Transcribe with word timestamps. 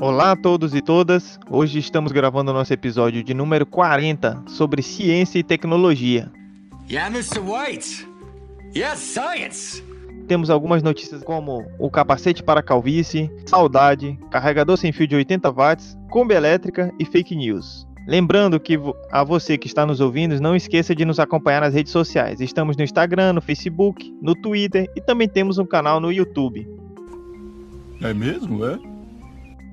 Olá 0.00 0.30
a 0.30 0.36
todos 0.36 0.76
e 0.76 0.80
todas. 0.80 1.40
Hoje 1.50 1.80
estamos 1.80 2.12
gravando 2.12 2.52
nosso 2.52 2.72
episódio 2.72 3.24
de 3.24 3.34
número 3.34 3.66
40 3.66 4.44
sobre 4.46 4.80
ciência 4.80 5.40
e 5.40 5.42
tecnologia. 5.42 6.30
Yeah, 6.88 7.12
Mr. 7.12 7.40
White. 7.40 8.08
Yes, 8.76 9.00
science. 9.00 9.82
Temos 10.28 10.50
algumas 10.50 10.84
notícias 10.84 11.24
como 11.24 11.66
o 11.80 11.90
capacete 11.90 12.44
para 12.44 12.62
calvície, 12.62 13.28
saudade, 13.44 14.16
carregador 14.30 14.76
sem 14.76 14.92
fio 14.92 15.08
de 15.08 15.16
80 15.16 15.50
watts, 15.50 15.98
Kombi 16.10 16.34
elétrica 16.34 16.92
e 17.00 17.04
fake 17.04 17.34
news. 17.34 17.84
Lembrando 18.06 18.60
que 18.60 18.78
a 19.10 19.24
você 19.24 19.58
que 19.58 19.66
está 19.66 19.84
nos 19.84 19.98
ouvindo, 20.00 20.40
não 20.40 20.54
esqueça 20.54 20.94
de 20.94 21.04
nos 21.04 21.18
acompanhar 21.18 21.62
nas 21.62 21.74
redes 21.74 21.90
sociais. 21.90 22.40
Estamos 22.40 22.76
no 22.76 22.84
Instagram, 22.84 23.32
no 23.32 23.40
Facebook, 23.40 24.16
no 24.22 24.36
Twitter 24.36 24.88
e 24.94 25.00
também 25.00 25.28
temos 25.28 25.58
um 25.58 25.66
canal 25.66 25.98
no 25.98 26.12
YouTube. 26.12 26.68
É 28.00 28.14
mesmo, 28.14 28.64
é? 28.64 28.78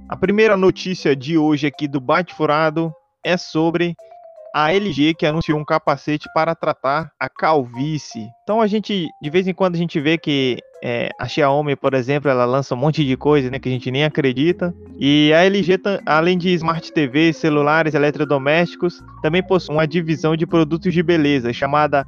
A 0.07 0.15
primeira 0.15 0.55
notícia 0.55 1.15
de 1.15 1.35
hoje 1.35 1.65
aqui 1.65 1.87
do 1.87 1.99
Bate 1.99 2.31
Furado 2.35 2.93
é 3.23 3.35
sobre 3.37 3.95
a 4.53 4.71
LG 4.71 5.15
que 5.15 5.25
anunciou 5.25 5.59
um 5.59 5.65
capacete 5.65 6.29
para 6.31 6.53
tratar 6.53 7.09
a 7.19 7.27
calvície. 7.27 8.27
Então 8.43 8.61
a 8.61 8.67
gente, 8.67 9.07
de 9.19 9.29
vez 9.31 9.47
em 9.47 9.53
quando 9.53 9.73
a 9.73 9.77
gente 9.79 9.99
vê 9.99 10.15
que 10.15 10.59
é, 10.83 11.09
a 11.19 11.27
Xiaomi, 11.27 11.75
por 11.75 11.95
exemplo, 11.95 12.29
ela 12.29 12.45
lança 12.45 12.75
um 12.75 12.77
monte 12.77 13.03
de 13.03 13.17
coisa 13.17 13.49
né, 13.49 13.57
que 13.57 13.67
a 13.67 13.71
gente 13.71 13.89
nem 13.89 14.05
acredita. 14.05 14.73
E 14.99 15.33
a 15.33 15.43
LG, 15.43 15.79
além 16.05 16.37
de 16.37 16.53
Smart 16.53 16.93
TV, 16.93 17.33
celulares, 17.33 17.95
eletrodomésticos, 17.95 19.03
também 19.23 19.41
possui 19.41 19.75
uma 19.75 19.87
divisão 19.87 20.35
de 20.35 20.45
produtos 20.45 20.93
de 20.93 21.01
beleza 21.01 21.51
chamada 21.51 22.05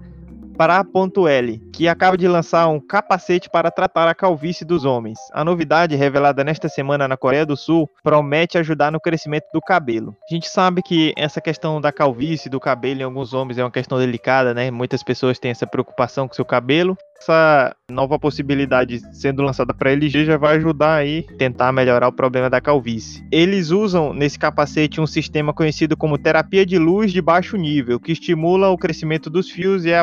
para.l, 0.57 1.61
que 1.71 1.87
acaba 1.87 2.17
de 2.17 2.27
lançar 2.27 2.67
um 2.67 2.79
capacete 2.79 3.49
para 3.49 3.69
tratar 3.69 4.07
a 4.07 4.15
calvície 4.15 4.65
dos 4.65 4.83
homens. 4.83 5.19
A 5.31 5.45
novidade, 5.45 5.95
revelada 5.95 6.43
nesta 6.43 6.67
semana 6.67 7.07
na 7.07 7.15
Coreia 7.15 7.45
do 7.45 7.55
Sul, 7.55 7.87
promete 8.03 8.57
ajudar 8.57 8.91
no 8.91 8.99
crescimento 8.99 9.45
do 9.53 9.61
cabelo. 9.61 10.15
A 10.29 10.33
gente 10.33 10.49
sabe 10.49 10.81
que 10.81 11.13
essa 11.15 11.39
questão 11.39 11.79
da 11.79 11.91
calvície 11.91 12.49
do 12.49 12.59
cabelo 12.59 13.01
em 13.01 13.03
alguns 13.03 13.33
homens 13.33 13.59
é 13.59 13.63
uma 13.63 13.71
questão 13.71 13.99
delicada, 13.99 14.53
né? 14.53 14.71
Muitas 14.71 15.03
pessoas 15.03 15.37
têm 15.37 15.51
essa 15.51 15.67
preocupação 15.67 16.27
com 16.27 16.33
seu 16.33 16.45
cabelo 16.45 16.97
essa 17.19 17.75
nova 17.89 18.19
possibilidade 18.19 19.01
sendo 19.13 19.41
lançada 19.41 19.73
para 19.73 19.91
LG 19.91 20.25
já 20.25 20.37
vai 20.37 20.57
ajudar 20.57 20.95
aí 20.95 21.23
tentar 21.37 21.71
melhorar 21.71 22.07
o 22.07 22.11
problema 22.11 22.49
da 22.49 22.61
calvície. 22.61 23.25
Eles 23.31 23.71
usam 23.71 24.13
nesse 24.13 24.37
capacete 24.37 25.01
um 25.01 25.07
sistema 25.07 25.53
conhecido 25.53 25.97
como 25.97 26.17
terapia 26.17 26.65
de 26.65 26.77
luz 26.77 27.11
de 27.11 27.21
baixo 27.21 27.57
nível, 27.57 27.99
que 27.99 28.11
estimula 28.11 28.69
o 28.69 28.77
crescimento 28.77 29.29
dos 29.29 29.49
fios 29.49 29.85
e 29.85 29.91
é 29.91 29.97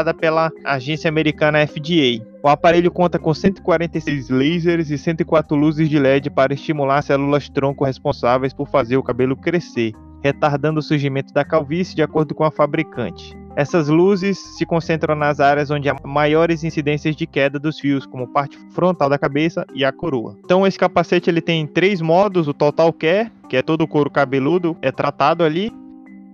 aprovada 0.00 0.14
pela 0.14 0.50
agência 0.64 1.08
americana 1.08 1.66
FDA. 1.66 2.24
O 2.42 2.48
aparelho 2.48 2.90
conta 2.90 3.18
com 3.18 3.32
146 3.32 4.30
lasers 4.30 4.90
e 4.90 4.98
104 4.98 5.56
luzes 5.56 5.88
de 5.88 5.98
LED 5.98 6.30
para 6.30 6.54
estimular 6.54 7.02
células 7.02 7.48
tronco 7.48 7.84
responsáveis 7.84 8.52
por 8.52 8.68
fazer 8.68 8.96
o 8.96 9.02
cabelo 9.02 9.36
crescer, 9.36 9.92
retardando 10.22 10.80
o 10.80 10.82
surgimento 10.82 11.32
da 11.32 11.44
calvície 11.44 11.94
de 11.94 12.02
acordo 12.02 12.34
com 12.34 12.44
a 12.44 12.50
fabricante. 12.50 13.38
Essas 13.56 13.88
luzes 13.88 14.38
se 14.56 14.64
concentram 14.64 15.14
nas 15.14 15.40
áreas 15.40 15.70
onde 15.70 15.88
há 15.88 15.96
maiores 16.04 16.62
incidências 16.64 17.16
de 17.16 17.26
queda 17.26 17.58
dos 17.58 17.78
fios, 17.78 18.06
como 18.06 18.28
parte 18.28 18.56
frontal 18.70 19.08
da 19.08 19.18
cabeça 19.18 19.66
e 19.74 19.84
a 19.84 19.92
coroa. 19.92 20.36
Então 20.44 20.66
esse 20.66 20.78
capacete 20.78 21.28
ele 21.28 21.42
tem 21.42 21.66
três 21.66 22.00
modos: 22.00 22.48
o 22.48 22.54
Total 22.54 22.92
Care, 22.92 23.30
que 23.48 23.56
é 23.56 23.62
todo 23.62 23.82
o 23.82 23.88
couro 23.88 24.08
cabeludo, 24.08 24.76
é 24.80 24.90
tratado 24.90 25.44
ali. 25.44 25.72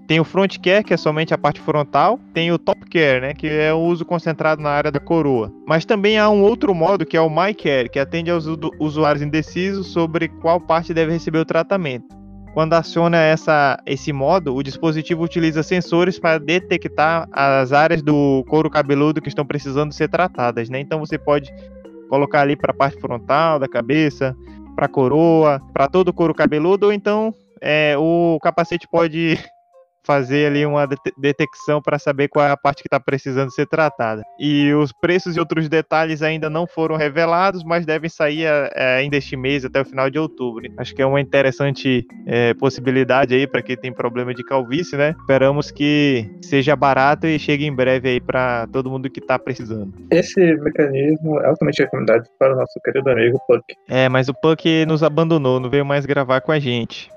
Tem 0.07 0.21
o 0.21 0.25
Front 0.25 0.59
Care, 0.59 0.85
que 0.85 0.95
é 0.95 0.97
somente 0.97 1.35
a 1.35 1.39
parte 1.39 1.61
frontal. 1.61 2.21
Tem 2.33 2.53
o 2.53 2.59
Top 2.59 2.81
Care, 2.89 3.21
né, 3.21 3.35
que 3.35 3.49
é 3.49 3.73
o 3.73 3.79
uso 3.79 4.05
concentrado 4.05 4.63
na 4.63 4.71
área 4.71 4.91
da 4.91 5.01
coroa. 5.01 5.53
Mas 5.67 5.85
também 5.85 6.17
há 6.17 6.31
um 6.31 6.43
outro 6.43 6.73
modo, 6.75 7.05
que 7.05 7.17
é 7.17 7.21
o 7.21 7.29
My 7.29 7.53
Care, 7.53 7.89
que 7.89 7.99
atende 7.99 8.31
aos 8.31 8.47
usuários 8.79 9.23
indecisos 9.23 9.89
sobre 9.89 10.29
qual 10.29 10.61
parte 10.61 10.95
deve 10.95 11.13
receber 11.13 11.39
o 11.39 11.45
tratamento. 11.45 12.07
Quando 12.55 12.73
aciona 12.73 13.19
essa, 13.19 13.79
esse 13.85 14.13
modo, 14.13 14.55
o 14.55 14.63
dispositivo 14.63 15.25
utiliza 15.25 15.63
sensores 15.63 16.19
para 16.19 16.39
detectar 16.39 17.29
as 17.31 17.73
áreas 17.73 18.01
do 18.01 18.45
couro 18.49 18.71
cabeludo 18.71 19.21
que 19.21 19.29
estão 19.29 19.45
precisando 19.45 19.93
ser 19.93 20.09
tratadas, 20.09 20.71
né? 20.71 20.81
Então 20.81 20.99
você 20.99 21.19
pode 21.19 21.53
colocar 22.09 22.41
ali 22.41 22.57
para 22.57 22.71
a 22.71 22.75
parte 22.75 22.99
frontal 22.99 23.59
da 23.59 23.69
cabeça, 23.69 24.35
para 24.75 24.87
a 24.87 24.89
coroa, 24.89 25.61
para 25.75 25.89
todo 25.89 26.09
o 26.09 26.15
couro 26.15 26.33
cabeludo, 26.33 26.87
ou 26.87 26.93
então 26.93 27.35
é, 27.61 27.95
o 27.99 28.39
capacete 28.41 28.89
pode 28.89 29.39
fazer 30.07 30.47
ali 30.47 30.65
uma 30.65 30.89
detecção 31.19 31.83
para 31.83 31.99
saber 31.99 32.29
qual 32.29 32.47
é 32.47 32.51
a 32.51 32.57
parte 32.57 32.83
que 32.83 32.87
está 32.87 33.01
precisando 33.01 33.53
ser 33.53 33.67
tratada. 33.67 34.23
E 34.39 34.73
os 34.73 34.93
preços 34.93 35.37
e 35.37 35.41
outros 35.41 35.69
detalhes 35.69 36.23
ainda 36.23 36.49
não 36.49 36.67
foram 36.67 36.97
revelados, 36.97 37.65
mas 37.65 37.85
devem 37.85 38.09
sair 38.09 38.45
é, 38.45 38.99
ainda 38.99 39.17
este 39.17 39.37
mês, 39.37 39.65
até 39.65 39.81
o 39.81 39.85
final 39.85 40.09
de 40.09 40.19
outubro. 40.19 40.71
Acho 40.77 40.95
que 40.95 41.03
é 41.03 41.07
uma 41.07 41.21
interessante 41.21 42.07
é, 42.27 42.55
possibilidade 42.55 43.35
aí 43.35 43.47
para 43.47 43.63
quem 43.63 43.77
tem 43.77 43.93
problema 43.93 44.33
de 44.33 44.45
calvície, 44.45 44.97
né? 44.97 45.15
Esperamos 45.19 45.71
que 45.71 46.31
seja 46.43 46.77
barato 46.77 47.27
e 47.27 47.39
chegue 47.39 47.67
em 47.67 47.75
breve 47.75 48.09
aí 48.09 48.21
para 48.21 48.69
todo 48.69 48.91
mundo 48.91 49.11
que 49.11 49.19
está 49.19 49.39
precisando. 49.39 49.93
Esse 50.11 50.41
mecanismo 50.57 51.41
é 51.41 51.47
altamente 51.47 51.83
recomendado 51.83 52.25
para 52.39 52.55
o 52.55 52.57
nosso 52.57 52.79
querido 52.85 53.11
amigo 53.11 53.41
Puck. 53.47 53.65
É, 53.89 54.09
mas 54.09 54.29
o 54.29 54.35
Puck 54.35 54.87
nos 54.87 55.03
abandonou, 55.03 55.59
não 55.59 55.69
veio 55.69 55.85
mais 55.85 56.07
gravar 56.07 56.41
com 56.41 56.53
a 56.53 56.59
gente. 56.59 57.11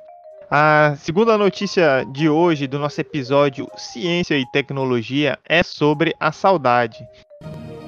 A 0.51 0.95
segunda 0.97 1.37
notícia 1.37 2.03
de 2.11 2.27
hoje 2.27 2.65
do 2.65 2.79
nosso 2.79 2.99
episódio 2.99 3.69
Ciência 3.77 4.35
e 4.35 4.49
Tecnologia 4.51 5.37
é 5.47 5.61
sobre 5.61 6.15
a 6.19 6.31
saudade. 6.31 6.97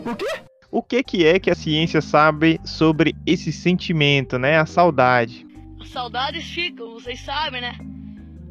O 0.05 0.15
quê? 0.15 0.41
O 0.69 0.83
que, 0.83 1.01
que 1.01 1.25
é 1.25 1.39
que 1.39 1.49
a 1.49 1.55
ciência 1.55 2.01
sabe 2.01 2.61
sobre 2.63 3.15
esse 3.25 3.51
sentimento, 3.51 4.37
né? 4.37 4.59
A 4.59 4.67
saudade. 4.67 5.43
As 5.81 5.89
saudades 5.89 6.45
ficam, 6.51 6.93
vocês 6.93 7.19
sabem, 7.21 7.61
né? 7.61 7.75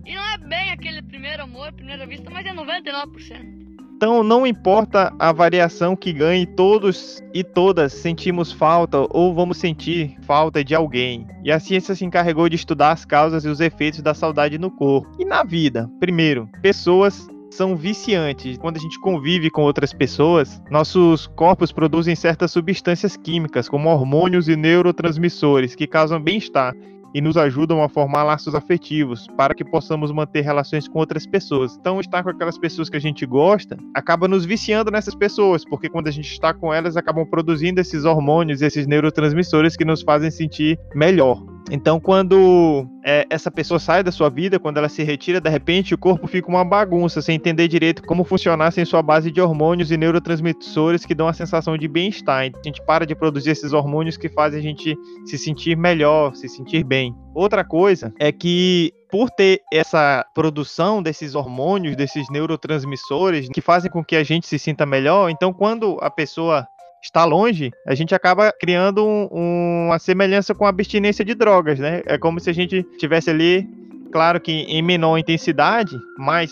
E 0.05 0.13
não 0.13 0.25
é 0.25 0.39
bem 0.39 0.73
aquele 0.73 1.03
primeiro 1.03 1.45
amor, 1.45 1.73
primeira 1.73 2.05
vista, 2.05 2.29
mas 2.31 2.45
é 2.45 2.53
99%. 2.53 3.70
Então, 4.01 4.23
não 4.23 4.47
importa 4.47 5.13
a 5.19 5.31
variação 5.31 5.95
que 5.95 6.11
ganhe, 6.11 6.47
todos 6.47 7.23
e 7.35 7.45
todas 7.45 7.93
sentimos 7.93 8.51
falta 8.51 9.07
ou 9.11 9.35
vamos 9.35 9.59
sentir 9.59 10.17
falta 10.23 10.65
de 10.65 10.75
alguém. 10.75 11.27
E 11.45 11.53
a 11.53 11.61
ciência 11.61 11.95
se 11.95 12.03
encarregou 12.03 12.49
de 12.49 12.57
estudar 12.57 12.93
as 12.93 13.05
causas 13.05 13.45
e 13.45 13.49
os 13.49 13.61
efeitos 13.61 14.01
da 14.01 14.15
saudade 14.15 14.57
no 14.57 14.71
corpo 14.71 15.07
e 15.19 15.25
na 15.27 15.45
vida. 15.45 15.87
Primeiro, 16.01 16.49
pessoas 16.63 17.29
são 17.51 17.77
viciantes. 17.77 18.57
Quando 18.57 18.79
a 18.79 18.81
gente 18.81 18.99
convive 19.01 19.51
com 19.51 19.61
outras 19.65 19.93
pessoas, 19.93 20.63
nossos 20.71 21.27
corpos 21.27 21.71
produzem 21.71 22.17
certas 22.17 22.53
substâncias 22.53 23.19
químicas, 23.19 23.69
como 23.69 23.91
hormônios 23.91 24.49
e 24.49 24.57
neurotransmissores, 24.57 25.75
que 25.75 25.87
causam 25.87 26.19
bem-estar 26.19 26.73
e 27.15 27.21
nos 27.21 27.37
ajudam 27.37 27.83
a 27.83 27.89
formar 27.89 28.23
laços 28.23 28.55
afetivos 28.55 29.27
para 29.37 29.55
que 29.55 29.65
possamos 29.65 30.13
manter 30.13 30.43
relações 30.43 30.89
com 30.89 30.99
outras 30.99 31.27
pessoas. 31.27 31.77
Então, 31.77 32.01
estar 32.01 32.23
com 32.23 32.31
aquelas 32.31 32.59
pessoas 32.59 32.89
que 32.89 32.97
a 32.97 33.01
gente 33.01 33.27
gosta 33.27 33.77
acaba 33.95 34.29
nos 34.29 34.45
viciando 34.45 34.91
nessas 34.91 35.15
pessoas, 35.15 35.65
porque 35.65 35.89
quando 35.89 36.09
a 36.09 36.13
gente 36.13 36.31
está 36.31 36.55
com 36.55 36.73
elas, 36.73 36.97
acabam 36.97 37.27
produzindo 37.27 37.81
esses 37.81 38.05
hormônios, 38.05 38.63
esses 38.63 38.87
neurotransmissores 38.87 39.77
que 39.77 39.85
nos 39.85 40.03
fazem 40.03 40.31
sentir 40.31 40.79
melhor. 40.95 41.60
Então, 41.71 42.01
quando 42.01 42.87
é, 43.05 43.27
essa 43.31 43.51
pessoa 43.51 43.79
sai 43.79 44.03
da 44.03 44.13
sua 44.13 44.29
vida, 44.29 44.59
quando 44.59 44.79
ela 44.79 44.89
se 44.89 45.03
retira, 45.03 45.41
de 45.41 45.51
repente 45.51 45.95
o 45.95 45.99
corpo 45.99 46.27
fica 46.27 46.49
uma 46.49 46.65
bagunça, 46.65 47.21
sem 47.21 47.37
entender 47.37 47.69
direito 47.69 48.03
como 48.03 48.25
funcionar 48.25 48.71
sem 48.73 48.85
sua 48.85 49.03
base 49.03 49.31
de 49.31 49.41
hormônios 49.41 49.91
e 49.91 49.97
neurotransmissores 49.97 51.05
que 51.05 51.15
dão 51.15 51.29
a 51.29 51.33
sensação 51.33 51.77
de 51.77 51.89
bem-estar. 51.89 52.47
Então, 52.47 52.61
a 52.61 52.67
gente 52.67 52.83
para 52.85 53.07
de 53.07 53.15
produzir 53.15 53.51
esses 53.51 53.73
hormônios 53.73 54.17
que 54.17 54.29
fazem 54.29 54.61
a 54.61 54.63
gente 54.63 54.97
se 55.25 55.39
sentir 55.39 55.77
melhor, 55.77 56.35
se 56.35 56.49
sentir 56.49 56.85
bem. 56.85 57.15
Outra 57.35 57.65
coisa 57.65 58.13
é 58.19 58.33
que 58.33 58.93
por 59.11 59.29
ter 59.31 59.61
essa 59.73 60.25
produção 60.35 61.03
desses 61.03 61.35
hormônios, 61.35 61.97
desses 61.97 62.29
neurotransmissores 62.31 63.49
que 63.49 63.61
fazem 63.61 63.91
com 63.91 64.05
que 64.05 64.15
a 64.15 64.23
gente 64.23 64.47
se 64.47 64.59
sinta 64.59 64.87
melhor, 64.87 65.31
então 65.31 65.53
quando 65.53 65.99
a 66.01 66.11
pessoa 66.11 66.67
está 67.03 67.25
longe, 67.25 67.71
a 67.87 67.95
gente 67.95 68.15
acaba 68.15 68.53
criando 68.53 69.07
um, 69.07 69.87
uma 69.87 69.99
semelhança 69.99 70.55
com 70.55 70.67
a 70.67 70.69
abstinência 70.69 71.25
de 71.25 71.35
drogas, 71.35 71.79
né? 71.79 72.03
É 72.07 72.19
como 72.19 72.39
se 72.41 72.51
a 72.51 72.53
gente 72.53 72.83
tivesse 72.99 73.31
ali, 73.31 73.69
claro 74.13 74.41
que 74.41 74.53
em 74.53 74.83
menor 74.83 75.19
intensidade, 75.19 75.97
mas 76.19 76.51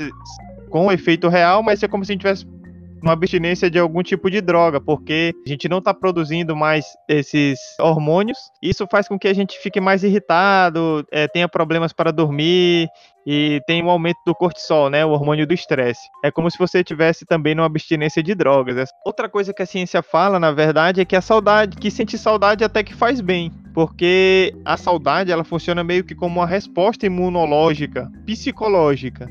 com 0.70 0.92
efeito 0.92 1.28
real, 1.28 1.62
mas 1.62 1.82
é 1.82 1.88
como 1.88 2.04
se 2.04 2.12
a 2.12 2.14
gente 2.14 2.20
tivesse 2.22 2.46
uma 3.02 3.12
abstinência 3.12 3.70
de 3.70 3.78
algum 3.78 4.02
tipo 4.02 4.30
de 4.30 4.40
droga, 4.40 4.80
porque 4.80 5.32
a 5.46 5.48
gente 5.48 5.68
não 5.68 5.78
está 5.78 5.92
produzindo 5.94 6.54
mais 6.56 6.86
esses 7.08 7.58
hormônios. 7.80 8.38
Isso 8.62 8.86
faz 8.90 9.08
com 9.08 9.18
que 9.18 9.28
a 9.28 9.34
gente 9.34 9.58
fique 9.58 9.80
mais 9.80 10.04
irritado, 10.04 11.06
é, 11.10 11.28
tenha 11.28 11.48
problemas 11.48 11.92
para 11.92 12.12
dormir 12.12 12.88
e 13.26 13.60
tem 13.66 13.84
um 13.84 13.90
aumento 13.90 14.18
do 14.26 14.34
cortisol, 14.34 14.88
né, 14.88 15.04
o 15.04 15.10
hormônio 15.10 15.46
do 15.46 15.52
estresse. 15.52 16.00
É 16.24 16.30
como 16.30 16.50
se 16.50 16.58
você 16.58 16.82
tivesse 16.82 17.26
também 17.26 17.54
numa 17.54 17.66
abstinência 17.66 18.22
de 18.22 18.34
drogas. 18.34 18.88
Outra 19.04 19.28
coisa 19.28 19.52
que 19.52 19.62
a 19.62 19.66
ciência 19.66 20.02
fala, 20.02 20.40
na 20.40 20.50
verdade, 20.50 21.02
é 21.02 21.04
que 21.04 21.14
a 21.14 21.20
saudade, 21.20 21.76
que 21.76 21.90
sentir 21.90 22.16
saudade 22.16 22.64
até 22.64 22.82
que 22.82 22.94
faz 22.94 23.20
bem, 23.20 23.52
porque 23.74 24.54
a 24.64 24.76
saudade 24.76 25.30
ela 25.30 25.44
funciona 25.44 25.84
meio 25.84 26.04
que 26.04 26.14
como 26.14 26.40
uma 26.40 26.46
resposta 26.46 27.04
imunológica, 27.04 28.10
psicológica. 28.24 29.28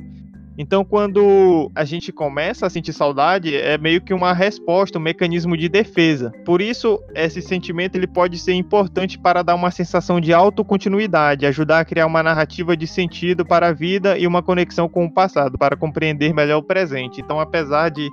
Então, 0.57 0.83
quando 0.83 1.71
a 1.75 1.85
gente 1.85 2.11
começa 2.11 2.65
a 2.65 2.69
sentir 2.69 2.91
saudade, 2.91 3.55
é 3.55 3.77
meio 3.77 4.01
que 4.01 4.11
uma 4.11 4.33
resposta, 4.33 4.97
um 4.97 5.01
mecanismo 5.01 5.55
de 5.55 5.69
defesa. 5.69 6.31
Por 6.43 6.61
isso, 6.63 6.99
esse 7.13 7.43
sentimento 7.43 7.95
ele 7.95 8.07
pode 8.07 8.39
ser 8.39 8.53
importante 8.53 9.19
para 9.19 9.43
dar 9.43 9.53
uma 9.53 9.69
sensação 9.69 10.19
de 10.19 10.33
autocontinuidade, 10.33 11.45
ajudar 11.45 11.81
a 11.81 11.85
criar 11.85 12.07
uma 12.07 12.23
narrativa 12.23 12.75
de 12.75 12.87
sentido 12.87 13.45
para 13.45 13.67
a 13.67 13.71
vida 13.71 14.17
e 14.17 14.25
uma 14.25 14.41
conexão 14.41 14.89
com 14.89 15.05
o 15.05 15.13
passado, 15.13 15.59
para 15.59 15.77
compreender 15.77 16.33
melhor 16.33 16.57
o 16.57 16.63
presente. 16.63 17.21
Então, 17.21 17.39
apesar 17.39 17.89
de 17.89 18.09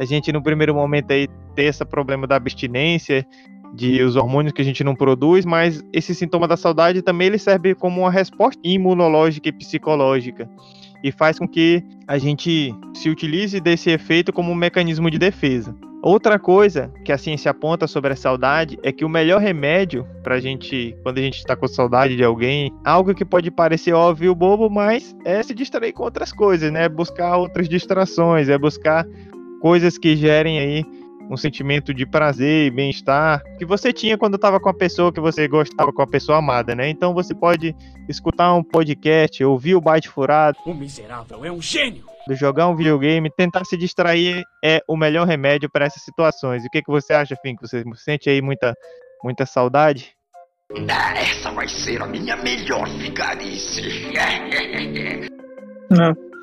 a 0.00 0.04
gente 0.04 0.32
no 0.32 0.42
primeiro 0.42 0.74
momento 0.74 1.12
aí 1.12 1.28
ter 1.54 1.66
esse 1.66 1.84
problema 1.84 2.26
da 2.26 2.34
abstinência, 2.34 3.24
de 3.72 4.02
os 4.02 4.16
hormônios 4.16 4.52
que 4.52 4.62
a 4.62 4.64
gente 4.64 4.82
não 4.82 4.96
produz, 4.96 5.44
mas 5.44 5.80
esse 5.92 6.12
sintoma 6.12 6.48
da 6.48 6.56
saudade 6.56 7.02
também 7.02 7.28
ele 7.28 7.38
serve 7.38 7.74
como 7.74 8.02
uma 8.02 8.10
resposta 8.10 8.60
imunológica 8.64 9.48
e 9.48 9.52
psicológica 9.52 10.48
e 11.04 11.12
faz 11.12 11.38
com 11.38 11.46
que 11.46 11.84
a 12.08 12.16
gente 12.16 12.74
se 12.94 13.10
utilize 13.10 13.60
desse 13.60 13.90
efeito 13.90 14.32
como 14.32 14.50
um 14.50 14.54
mecanismo 14.54 15.10
de 15.10 15.18
defesa. 15.18 15.76
Outra 16.02 16.38
coisa 16.38 16.90
que 17.04 17.12
a 17.12 17.18
ciência 17.18 17.50
aponta 17.50 17.86
sobre 17.86 18.14
a 18.14 18.16
saudade 18.16 18.78
é 18.82 18.90
que 18.90 19.04
o 19.04 19.08
melhor 19.08 19.40
remédio 19.40 20.06
para 20.22 20.36
a 20.36 20.40
gente, 20.40 20.96
quando 21.02 21.18
a 21.18 21.20
gente 21.20 21.36
está 21.36 21.54
com 21.54 21.68
saudade 21.68 22.16
de 22.16 22.24
alguém, 22.24 22.72
algo 22.84 23.14
que 23.14 23.24
pode 23.24 23.50
parecer 23.50 23.92
óbvio 23.92 24.34
bobo, 24.34 24.70
mas 24.70 25.14
é 25.26 25.42
se 25.42 25.54
distrair 25.54 25.92
com 25.92 26.04
outras 26.04 26.32
coisas, 26.32 26.72
né? 26.72 26.88
Buscar 26.88 27.36
outras 27.36 27.68
distrações, 27.68 28.48
é 28.48 28.56
buscar 28.56 29.06
coisas 29.60 29.98
que 29.98 30.16
gerem 30.16 30.58
aí 30.58 30.84
um 31.30 31.36
sentimento 31.36 31.92
de 31.94 32.06
prazer 32.06 32.66
e 32.66 32.70
bem-estar 32.70 33.42
que 33.58 33.64
você 33.64 33.92
tinha 33.92 34.18
quando 34.18 34.36
estava 34.36 34.60
com 34.60 34.68
a 34.68 34.74
pessoa 34.74 35.12
que 35.12 35.20
você 35.20 35.48
gostava, 35.48 35.92
com 35.92 36.02
a 36.02 36.06
pessoa 36.06 36.38
amada, 36.38 36.74
né? 36.74 36.88
Então 36.88 37.14
você 37.14 37.34
pode 37.34 37.74
escutar 38.08 38.54
um 38.54 38.62
podcast, 38.62 39.42
ouvir 39.44 39.74
o 39.74 39.80
Byte 39.80 40.08
Furado. 40.08 40.58
O 40.66 40.74
miserável 40.74 41.44
é 41.44 41.50
um 41.50 41.60
gênio! 41.60 42.04
Jogar 42.30 42.68
um 42.68 42.76
videogame, 42.76 43.30
tentar 43.30 43.64
se 43.64 43.76
distrair 43.76 44.42
é 44.64 44.80
o 44.88 44.96
melhor 44.96 45.26
remédio 45.26 45.68
para 45.70 45.84
essas 45.84 46.02
situações. 46.02 46.64
E 46.64 46.66
o 46.66 46.70
que, 46.70 46.82
que 46.82 46.90
você 46.90 47.12
acha, 47.12 47.36
Fink? 47.36 47.60
Você 47.60 47.84
sente 47.96 48.30
aí 48.30 48.40
muita, 48.40 48.74
muita 49.22 49.44
saudade? 49.44 50.12
Ah, 50.88 51.14
essa 51.18 51.52
vai 51.52 51.68
ser 51.68 52.00
a 52.00 52.06
minha 52.06 52.36
melhor 52.36 52.88
vigarice. 52.88 53.82
Não. 55.90 56.33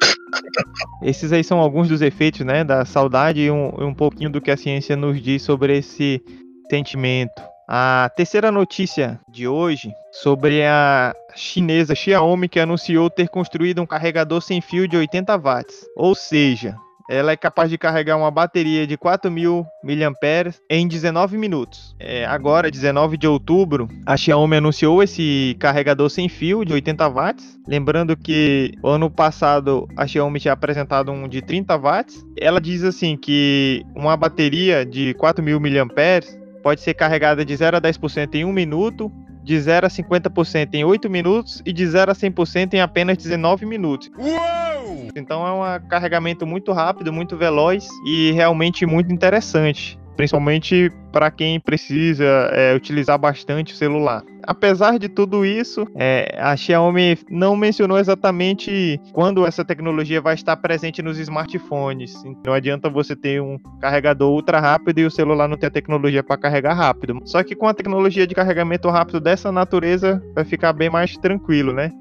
Esses 1.01 1.31
aí 1.31 1.43
são 1.43 1.59
alguns 1.59 1.87
dos 1.87 2.01
efeitos, 2.01 2.41
né, 2.41 2.63
da 2.63 2.85
saudade 2.85 3.41
e 3.41 3.51
um, 3.51 3.89
um 3.89 3.93
pouquinho 3.93 4.29
do 4.29 4.41
que 4.41 4.51
a 4.51 4.57
ciência 4.57 4.95
nos 4.95 5.21
diz 5.21 5.41
sobre 5.41 5.77
esse 5.77 6.21
sentimento. 6.69 7.41
A 7.67 8.11
terceira 8.15 8.51
notícia 8.51 9.19
de 9.29 9.47
hoje 9.47 9.91
sobre 10.11 10.63
a 10.65 11.13
chinesa 11.35 11.95
Xiaomi 11.95 12.49
que 12.49 12.59
anunciou 12.59 13.09
ter 13.09 13.29
construído 13.29 13.81
um 13.81 13.85
carregador 13.85 14.41
sem 14.41 14.59
fio 14.59 14.87
de 14.87 14.97
80 14.97 15.37
watts. 15.37 15.85
Ou 15.95 16.13
seja, 16.13 16.75
ela 17.09 17.31
é 17.31 17.37
capaz 17.37 17.69
de 17.69 17.77
carregar 17.77 18.17
uma 18.17 18.31
bateria 18.31 18.85
de 18.85 18.97
4.000 18.97 19.65
mAh 19.83 20.53
em 20.69 20.87
19 20.87 21.37
minutos. 21.37 21.95
É, 21.99 22.25
agora, 22.25 22.69
19 22.71 23.17
de 23.17 23.27
outubro, 23.27 23.87
a 24.05 24.15
Xiaomi 24.17 24.57
anunciou 24.57 25.01
esse 25.01 25.55
carregador 25.59 26.09
sem 26.09 26.27
fio 26.27 26.65
de 26.65 26.73
80 26.73 27.07
watts. 27.09 27.59
Lembrando 27.67 28.15
que 28.17 28.73
ano 28.83 29.09
passado 29.09 29.87
a 29.97 30.07
Xiaomi 30.07 30.39
tinha 30.39 30.53
apresentado 30.53 31.11
um 31.11 31.27
de 31.27 31.41
30 31.41 31.77
watts. 31.77 32.25
Ela 32.39 32.59
diz 32.59 32.83
assim 32.83 33.17
que 33.17 33.83
uma 33.95 34.15
bateria 34.17 34.85
de 34.85 35.13
4.000 35.15 35.59
mAh 35.59 36.41
pode 36.61 36.81
ser 36.81 36.93
carregada 36.93 37.43
de 37.43 37.55
0 37.55 37.77
a 37.77 37.81
10% 37.81 38.35
em 38.35 38.45
1 38.45 38.51
minuto, 38.51 39.11
de 39.43 39.59
0 39.59 39.87
a 39.87 39.89
50% 39.89 40.69
em 40.73 40.83
8 40.83 41.09
minutos 41.09 41.61
e 41.65 41.73
de 41.73 41.85
0 41.87 42.11
a 42.11 42.15
100% 42.15 42.75
em 42.75 42.81
apenas 42.81 43.17
19 43.17 43.65
minutos. 43.65 44.09
Uou! 44.17 44.70
Então 45.15 45.45
é 45.45 45.77
um 45.77 45.87
carregamento 45.87 46.45
muito 46.45 46.71
rápido, 46.71 47.11
muito 47.11 47.37
veloz 47.37 47.87
e 48.05 48.31
realmente 48.31 48.85
muito 48.85 49.11
interessante. 49.11 49.99
Principalmente 50.15 50.91
para 51.11 51.31
quem 51.31 51.59
precisa 51.59 52.25
é, 52.51 52.75
utilizar 52.75 53.17
bastante 53.17 53.73
o 53.73 53.77
celular. 53.77 54.23
Apesar 54.43 54.99
de 54.99 55.07
tudo 55.07 55.45
isso, 55.45 55.87
é, 55.95 56.35
a 56.37 56.55
Xiaomi 56.55 57.17
não 57.29 57.55
mencionou 57.55 57.97
exatamente 57.97 58.99
quando 59.13 59.45
essa 59.45 59.63
tecnologia 59.63 60.21
vai 60.21 60.35
estar 60.35 60.55
presente 60.57 61.01
nos 61.01 61.17
smartphones. 61.17 62.13
Não 62.45 62.53
adianta 62.53 62.89
você 62.89 63.15
ter 63.15 63.41
um 63.41 63.57
carregador 63.79 64.31
ultra 64.31 64.59
rápido 64.59 64.99
e 64.99 65.05
o 65.05 65.11
celular 65.11 65.47
não 65.47 65.57
ter 65.57 65.67
a 65.67 65.71
tecnologia 65.71 66.23
para 66.23 66.37
carregar 66.37 66.73
rápido. 66.73 67.19
Só 67.25 67.41
que 67.43 67.55
com 67.55 67.67
a 67.67 67.73
tecnologia 67.73 68.27
de 68.27 68.35
carregamento 68.35 68.89
rápido 68.89 69.19
dessa 69.19 69.51
natureza, 69.51 70.21
vai 70.35 70.43
ficar 70.43 70.73
bem 70.73 70.89
mais 70.89 71.15
tranquilo, 71.17 71.71
né? 71.73 71.91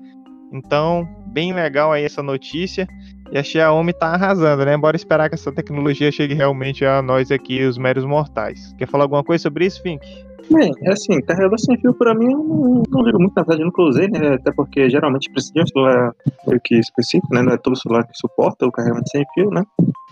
Então, 0.52 1.08
bem 1.30 1.52
legal 1.52 1.92
aí 1.92 2.04
essa 2.04 2.22
notícia. 2.22 2.86
E 3.32 3.38
a 3.38 3.42
Xiaomi 3.42 3.92
tá 3.92 4.08
arrasando, 4.08 4.64
né? 4.64 4.76
Bora 4.76 4.96
esperar 4.96 5.28
que 5.28 5.36
essa 5.36 5.52
tecnologia 5.52 6.10
chegue 6.10 6.34
realmente 6.34 6.84
a 6.84 7.00
nós 7.00 7.30
aqui, 7.30 7.62
os 7.64 7.78
meros 7.78 8.04
mortais. 8.04 8.74
Quer 8.76 8.88
falar 8.88 9.04
alguma 9.04 9.22
coisa 9.22 9.42
sobre 9.42 9.66
isso, 9.66 9.80
Fink? 9.82 10.04
Bem, 10.50 10.72
é 10.82 10.92
assim, 10.92 11.20
carregador 11.22 11.58
sem 11.60 11.78
fio 11.78 11.94
pra 11.94 12.12
mim 12.12 12.28
não, 12.28 12.82
não 12.90 13.02
ligo 13.02 13.18
muito, 13.20 13.34
na 13.36 13.42
verdade 13.42 13.60
eu 13.60 13.66
nunca 13.66 13.82
usei, 13.82 14.08
né? 14.08 14.34
Até 14.34 14.50
porque 14.50 14.90
geralmente 14.90 15.30
precisa 15.30 15.54
de 15.54 15.62
um 15.62 15.66
celular 15.66 16.12
meio 16.46 16.60
que 16.62 16.74
específico, 16.76 17.32
né? 17.32 17.42
Não 17.42 17.52
é 17.52 17.56
todo 17.56 17.76
celular 17.76 18.04
que 18.04 18.18
suporta 18.18 18.66
o 18.66 18.72
carregamento 18.72 19.08
sem 19.10 19.24
fio, 19.32 19.48
né? 19.50 19.62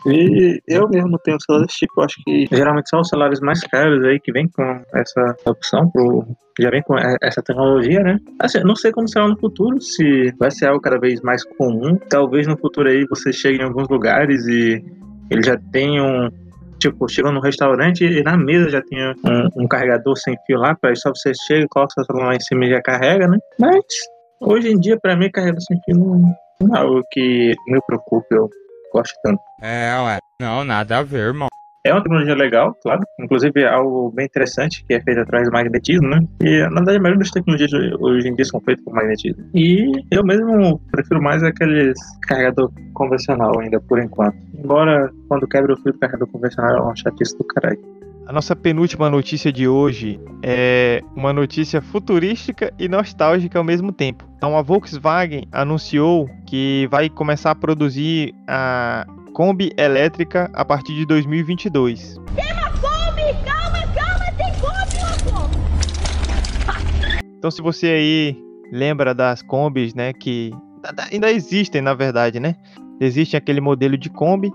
E 0.06 0.60
eu 0.68 0.88
mesmo 0.88 1.18
tenho 1.18 1.36
um 1.36 1.40
celular 1.40 1.66
desse 1.66 1.78
tipo, 1.78 2.00
acho 2.02 2.22
que 2.24 2.46
geralmente 2.52 2.88
são 2.88 3.00
os 3.00 3.08
celulares 3.08 3.40
mais 3.40 3.60
caros 3.62 4.04
aí 4.04 4.20
que 4.20 4.32
vem 4.32 4.48
com 4.48 4.80
essa 4.94 5.36
opção 5.44 5.90
pro. 5.90 6.24
Já 6.60 6.70
vem 6.70 6.82
com 6.82 6.96
essa 7.22 7.40
tecnologia, 7.40 8.00
né? 8.00 8.18
Assim, 8.40 8.58
não 8.64 8.74
sei 8.74 8.90
como 8.90 9.08
será 9.08 9.28
no 9.28 9.38
futuro, 9.38 9.80
se 9.80 10.34
vai 10.38 10.50
ser 10.50 10.66
algo 10.66 10.80
cada 10.80 10.98
vez 10.98 11.20
mais 11.20 11.44
comum. 11.56 11.96
Talvez 12.08 12.48
no 12.48 12.56
futuro 12.58 12.88
aí 12.88 13.04
você 13.08 13.32
chegue 13.32 13.58
em 13.58 13.64
alguns 13.64 13.88
lugares 13.88 14.44
e 14.48 14.84
ele 15.30 15.42
já 15.42 15.56
tem 15.70 16.00
um, 16.00 16.28
Tipo, 16.78 17.08
chegou 17.08 17.32
no 17.32 17.40
restaurante 17.40 18.04
e 18.04 18.22
na 18.22 18.36
mesa 18.36 18.70
já 18.70 18.82
tinha 18.82 19.14
um, 19.24 19.64
um 19.64 19.68
carregador 19.68 20.16
sem 20.16 20.36
fio 20.46 20.58
lá, 20.58 20.74
para 20.74 20.94
só 20.94 21.10
você 21.10 21.32
chega, 21.46 21.66
coloca 21.68 21.94
seu 21.94 22.04
celular 22.04 22.34
em 22.34 22.40
cima 22.40 22.66
e 22.66 22.70
já 22.70 22.80
carrega, 22.80 23.26
né? 23.26 23.38
Mas 23.58 23.84
hoje 24.40 24.68
em 24.68 24.78
dia, 24.78 24.98
para 25.00 25.16
mim, 25.16 25.30
carregador 25.30 25.62
sem 25.62 25.80
fio 25.84 25.98
não, 25.98 26.34
não 26.60 26.76
é 26.76 26.80
algo 26.80 27.04
que 27.10 27.54
me 27.66 27.80
preocupe, 27.86 28.34
eu 28.34 28.48
gosto 28.92 29.14
tanto. 29.22 29.40
É, 29.60 29.94
ué. 30.04 30.18
Não, 30.40 30.64
nada 30.64 30.98
a 30.98 31.02
ver, 31.02 31.26
irmão. 31.26 31.48
É 31.88 31.92
uma 31.94 32.02
tecnologia 32.02 32.34
legal, 32.34 32.76
claro. 32.82 33.00
Inclusive 33.18 33.62
é 33.62 33.68
algo 33.68 34.10
bem 34.10 34.26
interessante 34.26 34.84
que 34.84 34.92
é 34.92 35.00
feito 35.00 35.20
através 35.20 35.48
do 35.48 35.52
magnetismo, 35.54 36.06
né? 36.06 36.22
E 36.42 36.60
na 36.64 36.74
verdade 36.74 36.98
a 36.98 37.00
maioria 37.00 37.18
das 37.20 37.30
tecnologias 37.30 37.72
hoje 37.98 38.28
em 38.28 38.34
dia 38.34 38.44
são 38.44 38.60
feitas 38.60 38.84
por 38.84 38.92
magnetismo. 38.92 39.42
E 39.54 39.90
eu 40.10 40.22
mesmo 40.22 40.78
prefiro 40.90 41.22
mais 41.22 41.42
aqueles 41.42 41.96
carregador 42.26 42.70
convencional 42.92 43.58
ainda 43.58 43.80
por 43.80 43.98
enquanto. 43.98 44.36
Embora 44.54 45.10
quando 45.28 45.48
quebra 45.48 45.72
o 45.72 45.76
fio 45.78 45.94
do 45.94 45.98
carregador 45.98 46.28
convencional 46.28 46.76
é 46.76 46.80
uma 46.82 46.94
chatice 46.94 47.38
do 47.38 47.44
caralho. 47.44 47.80
A 48.26 48.32
nossa 48.34 48.54
penúltima 48.54 49.08
notícia 49.08 49.50
de 49.50 49.66
hoje 49.66 50.20
é 50.42 51.00
uma 51.16 51.32
notícia 51.32 51.80
futurística 51.80 52.70
e 52.78 52.86
nostálgica 52.86 53.58
ao 53.58 53.64
mesmo 53.64 53.90
tempo. 53.90 54.28
Então, 54.36 54.54
a 54.54 54.60
Volkswagen 54.60 55.48
anunciou 55.50 56.28
que 56.46 56.86
vai 56.90 57.08
começar 57.08 57.52
a 57.52 57.54
produzir 57.54 58.34
a 58.46 59.06
Kombi 59.38 59.72
elétrica 59.76 60.50
a 60.52 60.64
partir 60.64 60.96
de 60.96 61.06
2022. 61.06 62.16
Tem 62.34 62.52
uma 62.54 62.70
Kombi! 62.72 63.22
Calma, 63.44 63.78
calma, 63.94 64.32
tem 64.36 64.52
Kombi, 64.60 64.96
uma 64.98 65.40
Kombi! 65.40 65.56
Então, 67.38 67.48
se 67.48 67.62
você 67.62 67.86
aí 67.86 68.36
lembra 68.72 69.14
das 69.14 69.40
Kombis, 69.40 69.94
né, 69.94 70.12
que 70.12 70.50
ainda 71.12 71.30
existem, 71.30 71.80
na 71.80 71.94
verdade, 71.94 72.40
né? 72.40 72.56
Existe 73.00 73.36
aquele 73.36 73.60
modelo 73.60 73.96
de 73.96 74.10
Kombi 74.10 74.50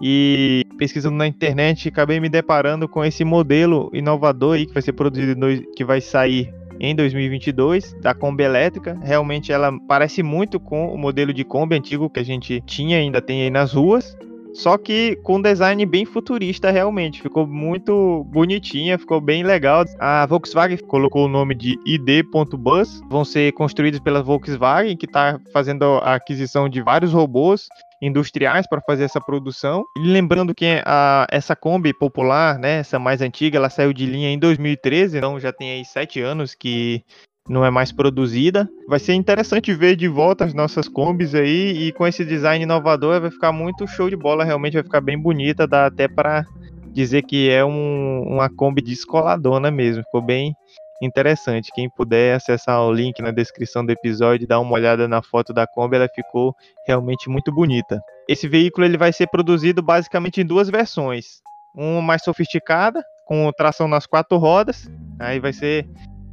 e 0.00 0.64
pesquisando 0.78 1.16
na 1.16 1.26
internet 1.26 1.88
acabei 1.88 2.18
me 2.18 2.30
deparando 2.30 2.88
com 2.88 3.04
esse 3.04 3.24
modelo 3.24 3.90
inovador 3.92 4.54
aí 4.54 4.64
que 4.64 4.72
vai 4.72 4.82
ser 4.82 4.94
produzido, 4.94 5.46
que 5.76 5.84
vai 5.84 6.00
sair 6.00 6.50
em 6.82 6.96
2022 6.96 7.94
da 8.02 8.12
Kombi 8.12 8.42
elétrica. 8.42 8.98
Realmente 9.00 9.52
ela 9.52 9.72
parece 9.86 10.20
muito 10.22 10.58
com 10.58 10.92
o 10.92 10.98
modelo 10.98 11.32
de 11.32 11.44
Kombi 11.44 11.76
antigo 11.76 12.10
que 12.10 12.18
a 12.18 12.24
gente 12.24 12.60
tinha 12.66 12.98
ainda 12.98 13.22
tem 13.22 13.42
aí 13.42 13.50
nas 13.50 13.72
ruas. 13.72 14.16
Só 14.52 14.76
que 14.76 15.16
com 15.22 15.40
design 15.40 15.86
bem 15.86 16.04
futurista, 16.04 16.70
realmente. 16.70 17.22
Ficou 17.22 17.46
muito 17.46 18.24
bonitinha, 18.24 18.98
ficou 18.98 19.18
bem 19.18 19.42
legal. 19.42 19.84
A 19.98 20.26
Volkswagen 20.26 20.76
colocou 20.76 21.24
o 21.24 21.28
nome 21.28 21.54
de 21.54 21.78
ID.bus. 21.86 23.00
Vão 23.08 23.24
ser 23.24 23.52
construídos 23.52 24.00
pela 24.00 24.22
Volkswagen, 24.22 24.96
que 24.96 25.06
está 25.06 25.40
fazendo 25.54 25.84
a 25.84 26.16
aquisição 26.16 26.68
de 26.68 26.82
vários 26.82 27.12
robôs 27.12 27.66
industriais 28.02 28.66
para 28.66 28.80
fazer 28.80 29.04
essa 29.04 29.20
produção. 29.20 29.84
E 29.96 30.00
lembrando 30.00 30.52
que 30.52 30.82
a, 30.84 31.26
essa 31.30 31.54
Kombi 31.54 31.94
popular, 31.94 32.58
né, 32.58 32.80
essa 32.80 32.98
mais 32.98 33.22
antiga, 33.22 33.56
ela 33.56 33.70
saiu 33.70 33.92
de 33.92 34.04
linha 34.04 34.28
em 34.28 34.38
2013, 34.38 35.18
então 35.18 35.38
já 35.38 35.52
tem 35.52 35.70
aí 35.70 35.84
sete 35.84 36.20
anos 36.20 36.54
que 36.54 37.04
não 37.48 37.64
é 37.64 37.70
mais 37.70 37.92
produzida. 37.92 38.68
Vai 38.88 38.98
ser 38.98 39.14
interessante 39.14 39.72
ver 39.72 39.94
de 39.94 40.08
volta 40.08 40.44
as 40.44 40.52
nossas 40.52 40.88
combis 40.88 41.34
aí 41.34 41.86
e 41.86 41.92
com 41.92 42.06
esse 42.06 42.24
design 42.24 42.64
inovador 42.64 43.20
vai 43.20 43.30
ficar 43.30 43.52
muito 43.52 43.86
show 43.86 44.10
de 44.10 44.16
bola, 44.16 44.44
realmente 44.44 44.74
vai 44.74 44.82
ficar 44.82 45.00
bem 45.00 45.18
bonita, 45.18 45.66
dá 45.66 45.86
até 45.86 46.08
para 46.08 46.44
dizer 46.92 47.22
que 47.22 47.48
é 47.48 47.64
um, 47.64 48.22
uma 48.26 48.50
Kombi 48.50 48.82
descoladona 48.82 49.70
mesmo, 49.70 50.02
ficou 50.04 50.20
bem 50.20 50.54
interessante. 51.02 51.72
Quem 51.74 51.90
puder 51.90 52.36
acessar 52.36 52.80
o 52.80 52.92
link 52.92 53.20
na 53.20 53.30
descrição 53.30 53.84
do 53.84 53.90
episódio 53.90 54.44
e 54.44 54.46
dar 54.46 54.60
uma 54.60 54.72
olhada 54.72 55.08
na 55.08 55.20
foto 55.20 55.52
da 55.52 55.66
Kombi, 55.66 55.96
ela 55.96 56.08
ficou 56.08 56.54
realmente 56.86 57.28
muito 57.28 57.52
bonita. 57.52 58.00
Esse 58.28 58.48
veículo 58.48 58.86
ele 58.86 58.96
vai 58.96 59.12
ser 59.12 59.26
produzido 59.26 59.82
basicamente 59.82 60.40
em 60.40 60.46
duas 60.46 60.70
versões. 60.70 61.42
Uma 61.74 62.00
mais 62.00 62.22
sofisticada, 62.22 63.02
com 63.26 63.50
tração 63.52 63.88
nas 63.88 64.06
quatro 64.06 64.38
rodas. 64.38 64.88
Aí 65.18 65.40
vai 65.40 65.52
ser 65.52 65.88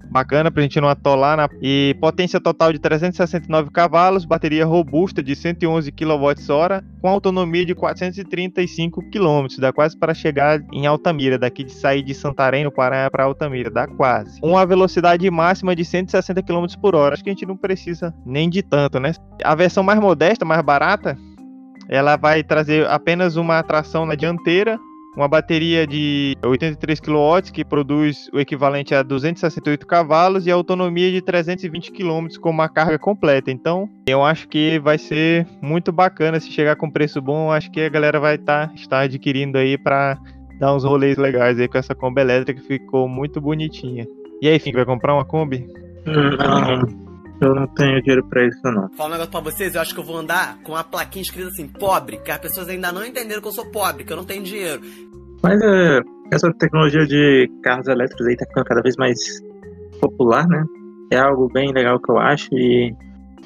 bacana 0.10 0.52
pra 0.52 0.64
gente 0.64 0.80
não 0.80 0.90
atolar. 0.90 1.38
Na... 1.38 1.50
E 1.62 1.96
potência 2.00 2.40
total 2.40 2.74
de 2.74 2.80
369 2.80 3.70
cavalos, 3.72 4.26
bateria 4.26 4.66
robusta 4.66 5.22
de 5.22 5.36
111 5.36 5.92
kWh, 5.92 6.84
com 7.02 7.08
autonomia 7.08 7.66
de 7.66 7.76
435 7.76 9.02
km. 9.10 9.48
Dá 9.60 9.72
quase 9.72 9.98
para 9.98 10.14
chegar 10.14 10.62
em 10.72 10.86
Altamira, 10.86 11.38
daqui 11.38 11.64
de 11.64 11.72
sair 11.72 12.04
de 12.04 12.14
Santarém, 12.14 12.64
no 12.64 12.72
Pará, 12.72 13.10
para 13.10 13.24
Altamira. 13.24 13.70
Dá 13.70 13.88
quase. 13.88 14.40
Uma 14.42 14.66
velocidade 14.66 15.30
máxima 15.30 15.76
de 15.76 15.86
160 15.86 16.42
km 16.44 16.66
por 16.82 16.96
hora. 16.96 17.14
Acho 17.14 17.24
que 17.24 17.30
a 17.30 17.34
gente 17.34 17.46
não 17.46 17.58
precisa 17.58 18.14
nem 18.26 18.50
de 18.50 18.62
tanto, 18.62 19.00
né? 19.00 19.14
A 19.44 19.56
versão 19.56 19.84
mais 19.84 20.00
modesta, 20.00 20.46
mais 20.46 20.62
barata, 20.62 21.18
ela 21.88 22.16
vai 22.16 22.44
trazer 22.44 22.88
apenas 22.88 23.36
uma 23.36 23.64
tração 23.64 24.06
na 24.06 24.16
dianteira 24.16 24.80
uma 25.16 25.28
bateria 25.28 25.86
de 25.86 26.38
83 26.44 27.00
kW 27.00 27.52
que 27.52 27.66
produz 27.66 28.30
o 28.34 28.40
equivalente 28.40 28.94
a 28.94 29.04
268 29.04 29.86
cavalos 29.86 30.46
e 30.46 30.52
autonomia 30.52 31.12
de 31.12 31.22
320 31.22 31.92
km 31.92 32.28
com 32.40 32.50
uma 32.50 32.70
carga 32.70 32.98
completa. 32.98 33.52
Então, 33.52 33.90
eu 34.08 34.24
acho 34.24 34.48
que 34.48 34.80
vai 34.80 34.98
ser 34.98 35.48
muito 35.62 35.92
bacana 35.92 36.40
se 36.40 36.52
chegar 36.52 36.76
com 36.76 36.90
preço 36.90 37.22
bom. 37.22 37.52
Acho 37.52 37.72
que 37.72 37.82
a 37.82 37.90
galera 37.90 38.20
vai 38.20 38.38
tá, 38.38 38.72
estar 38.76 39.02
adquirindo 39.02 39.58
aí 39.58 39.78
para 39.78 40.18
dar 40.60 40.76
uns 40.76 40.84
rolês 40.84 41.18
legais 41.18 41.60
aí 41.60 41.68
com 41.68 41.78
essa 41.78 41.96
Kombi 41.96 42.22
elétrica 42.22 42.62
que 42.62 42.68
ficou 42.68 43.08
muito 43.08 43.42
bonitinha. 43.42 44.06
E 44.42 44.48
aí, 44.48 44.60
Fink, 44.60 44.76
vai 44.76 44.86
comprar 44.86 45.14
uma 45.14 45.26
Kombi? 45.26 45.66
Não, 46.06 47.09
eu 47.42 47.56
não 47.56 47.68
tenho 47.68 48.02
dinheiro 48.02 48.28
pra 48.28 48.46
isso, 48.46 48.60
não. 48.64 48.90
Falar 48.90 49.10
um 49.10 49.12
negócio 49.14 49.32
pra 49.32 49.40
vocês, 49.42 49.76
eu 49.76 49.82
acho 49.82 49.94
que 49.94 50.00
eu 50.00 50.04
vou 50.04 50.18
andar 50.18 50.58
com 50.64 50.74
uma 50.74 50.84
plaquinha 50.84 51.24
escrita 51.24 51.50
assim, 51.50 51.68
pobre, 51.68 52.18
que 52.18 52.32
as 52.32 52.40
pessoas 52.40 52.68
ainda 52.68 52.92
não 52.92 53.06
entenderam 53.06 53.42
que 53.42 53.48
eu 53.48 53.54
sou 53.54 53.72
pobre, 53.72 54.04
que 54.04 54.12
eu 54.12 54.18
não 54.18 54.26
tenho 54.26 54.44
dinheiro. 54.44 54.82
Mas 55.42 55.62
é, 55.62 56.02
essa 56.32 56.52
tecnologia 56.54 57.06
de 57.06 57.50
carros 57.64 57.88
elétricos 57.88 58.28
aí 58.28 58.36
tá 58.36 58.46
ficando 58.46 58.66
cada 58.66 58.82
vez 58.82 58.96
mais 58.98 59.18
popular, 60.02 60.48
né? 60.48 60.64
É 61.12 61.18
algo 61.18 61.48
bem 61.52 61.72
legal 61.72 62.00
que 62.00 62.12
eu 62.12 62.18
acho 62.18 62.48
e 62.52 62.94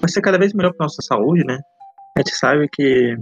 vai 0.01 0.09
ser 0.09 0.21
cada 0.21 0.37
vez 0.37 0.53
melhor 0.53 0.73
para 0.73 0.85
nossa 0.85 1.01
saúde, 1.01 1.43
né? 1.45 1.59
A 2.17 2.19
gente 2.19 2.35
sabe 2.35 2.67
que 2.71 3.15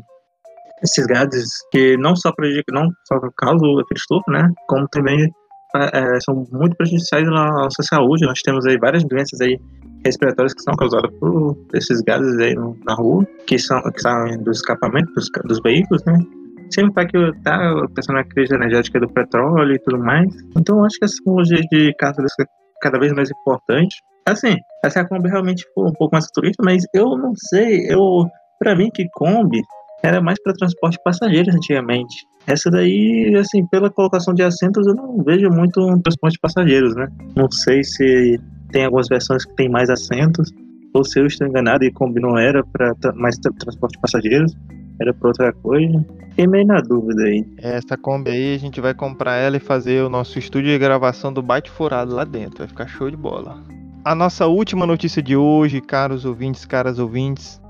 esses 0.83 1.05
gases 1.05 1.49
que 1.71 1.95
não 1.97 2.15
só 2.15 2.31
prejudicam, 2.31 2.81
não 2.81 2.89
só 3.07 3.19
causam 3.37 3.69
o 3.69 3.81
efeito 3.81 3.99
estufa, 3.99 4.31
né? 4.31 4.49
Como 4.67 4.87
também 4.89 5.31
é, 5.75 6.19
são 6.21 6.45
muito 6.51 6.75
prejudiciais 6.75 7.25
na 7.25 7.51
nossa 7.51 7.83
saúde. 7.83 8.25
Nós 8.25 8.41
temos 8.41 8.65
aí 8.65 8.77
várias 8.77 9.03
doenças 9.03 9.39
aí 9.41 9.59
respiratórias 10.05 10.53
que 10.53 10.63
são 10.63 10.75
causadas 10.75 11.11
por 11.19 11.57
esses 11.73 12.01
gases 12.01 12.37
aí 12.39 12.55
na 12.85 12.93
rua, 12.93 13.25
que 13.45 13.57
são 13.59 13.81
que 13.91 14.01
saem 14.01 14.41
do 14.43 14.51
escapamento 14.51 15.11
dos, 15.13 15.29
dos 15.45 15.59
veículos, 15.61 16.03
né? 16.05 16.19
Sempre 16.73 16.93
tá 16.93 17.05
que 17.05 17.41
tá 17.43 17.87
pensando 17.93 18.15
na 18.15 18.23
crise 18.23 18.55
energética 18.55 18.99
do 18.99 19.09
petróleo 19.09 19.73
e 19.73 19.79
tudo 19.79 19.99
mais. 19.99 20.33
Então 20.57 20.83
acho 20.85 20.97
que 20.97 21.05
essa 21.05 21.15
tecnologia 21.17 21.61
de 21.69 21.93
cartas 21.95 22.31
é 22.39 22.45
cada 22.81 22.97
vez 22.97 23.13
mais 23.13 23.29
importante. 23.29 23.97
Assim, 24.27 24.55
essa 24.83 25.05
Kombi 25.05 25.29
realmente 25.29 25.65
foi 25.73 25.89
um 25.89 25.93
pouco 25.93 26.15
mais 26.15 26.25
futurista, 26.25 26.63
mas 26.63 26.83
eu 26.93 27.17
não 27.17 27.33
sei, 27.35 27.87
eu 27.91 28.25
para 28.59 28.75
mim 28.75 28.89
que 28.93 29.07
Kombi 29.13 29.61
era 30.03 30.21
mais 30.21 30.41
para 30.41 30.53
transporte 30.53 30.97
de 30.97 31.03
passageiros 31.03 31.55
antigamente. 31.55 32.25
Essa 32.47 32.71
daí, 32.71 33.35
assim, 33.39 33.65
pela 33.67 33.89
colocação 33.89 34.33
de 34.33 34.41
assentos, 34.41 34.87
eu 34.87 34.95
não 34.95 35.23
vejo 35.23 35.49
muito 35.49 35.79
um 35.79 35.99
transporte 36.01 36.33
de 36.33 36.39
passageiros, 36.39 36.95
né? 36.95 37.07
Não 37.35 37.49
sei 37.51 37.83
se 37.83 38.39
tem 38.71 38.85
algumas 38.85 39.07
versões 39.07 39.45
que 39.45 39.55
tem 39.55 39.69
mais 39.69 39.89
assentos, 39.89 40.51
ou 40.93 41.03
se 41.03 41.19
eu 41.19 41.25
estou 41.25 41.47
enganado 41.47 41.83
e 41.83 41.91
Kombi 41.91 42.19
não 42.19 42.37
era 42.37 42.63
para 42.65 43.13
mais 43.15 43.37
transporte 43.37 43.93
de 43.93 44.01
passageiros, 44.01 44.55
era 44.99 45.13
para 45.13 45.27
outra 45.27 45.53
coisa. 45.53 46.05
Fiquei 46.29 46.47
meio 46.47 46.65
na 46.65 46.81
dúvida 46.81 47.23
aí. 47.23 47.45
Essa 47.57 47.95
Kombi 47.95 48.31
aí, 48.31 48.55
a 48.55 48.59
gente 48.59 48.81
vai 48.81 48.93
comprar 48.93 49.35
ela 49.35 49.57
e 49.57 49.59
fazer 49.59 50.03
o 50.03 50.09
nosso 50.09 50.39
estúdio 50.39 50.71
de 50.71 50.79
gravação 50.79 51.31
do 51.31 51.41
Bate 51.41 51.69
Furado 51.69 52.15
lá 52.15 52.23
dentro. 52.23 52.59
Vai 52.59 52.67
ficar 52.67 52.87
show 52.87 53.09
de 53.09 53.17
bola. 53.17 53.61
A 54.03 54.15
nossa 54.15 54.47
última 54.47 54.87
notícia 54.87 55.21
de 55.21 55.35
hoje, 55.35 55.79
caros 55.79 56.25
ouvintes, 56.25 56.65
caras 56.65 56.97
ouvintes, 56.97 57.60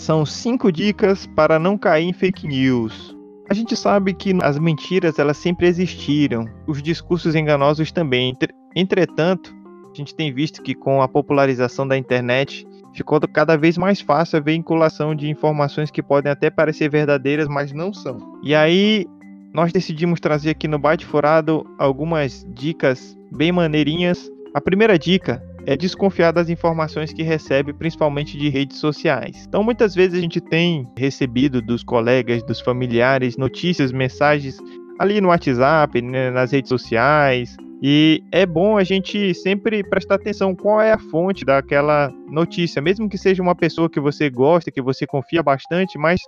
são 0.00 0.24
cinco 0.24 0.72
dicas 0.72 1.26
para 1.26 1.58
não 1.58 1.76
cair 1.76 2.06
em 2.06 2.12
fake 2.12 2.48
news. 2.48 3.14
A 3.50 3.54
gente 3.54 3.76
sabe 3.76 4.14
que 4.14 4.34
as 4.42 4.58
mentiras 4.58 5.18
elas 5.18 5.36
sempre 5.36 5.66
existiram, 5.66 6.46
os 6.66 6.82
discursos 6.82 7.34
enganosos 7.34 7.92
também. 7.92 8.34
Entretanto, 8.74 9.54
a 9.92 9.94
gente 9.94 10.14
tem 10.14 10.32
visto 10.32 10.62
que 10.62 10.74
com 10.74 11.02
a 11.02 11.08
popularização 11.08 11.86
da 11.86 11.98
internet 11.98 12.66
ficou 12.94 13.20
cada 13.20 13.58
vez 13.58 13.76
mais 13.76 14.00
fácil 14.00 14.38
a 14.38 14.40
vinculação 14.40 15.14
de 15.14 15.28
informações 15.28 15.90
que 15.90 16.02
podem 16.02 16.32
até 16.32 16.48
parecer 16.48 16.88
verdadeiras, 16.88 17.46
mas 17.46 17.70
não 17.70 17.92
são. 17.92 18.38
E 18.42 18.54
aí 18.54 19.04
nós 19.52 19.70
decidimos 19.70 20.18
trazer 20.18 20.50
aqui 20.50 20.66
no 20.66 20.78
Byte 20.78 21.04
Furado 21.04 21.66
algumas 21.78 22.46
dicas 22.54 23.18
bem 23.30 23.52
maneirinhas. 23.52 24.30
A 24.54 24.62
primeira 24.62 24.98
dica 24.98 25.42
é 25.70 25.76
desconfiar 25.76 26.32
das 26.32 26.48
informações 26.48 27.12
que 27.12 27.22
recebe, 27.22 27.72
principalmente 27.72 28.36
de 28.36 28.48
redes 28.48 28.78
sociais. 28.78 29.44
Então, 29.46 29.62
muitas 29.62 29.94
vezes 29.94 30.18
a 30.18 30.20
gente 30.20 30.40
tem 30.40 30.84
recebido 30.98 31.62
dos 31.62 31.84
colegas, 31.84 32.42
dos 32.42 32.60
familiares, 32.60 33.36
notícias, 33.36 33.92
mensagens 33.92 34.58
ali 34.98 35.20
no 35.20 35.28
WhatsApp, 35.28 36.02
né, 36.02 36.28
nas 36.28 36.50
redes 36.50 36.68
sociais, 36.68 37.56
e 37.80 38.20
é 38.32 38.44
bom 38.44 38.76
a 38.76 38.82
gente 38.82 39.32
sempre 39.32 39.84
prestar 39.84 40.16
atenção 40.16 40.56
qual 40.56 40.82
é 40.82 40.90
a 40.90 40.98
fonte 40.98 41.44
daquela 41.44 42.12
notícia, 42.28 42.82
mesmo 42.82 43.08
que 43.08 43.16
seja 43.16 43.40
uma 43.40 43.54
pessoa 43.54 43.88
que 43.88 44.00
você 44.00 44.28
gosta, 44.28 44.72
que 44.72 44.82
você 44.82 45.06
confia 45.06 45.40
bastante, 45.40 45.96
mas 45.96 46.20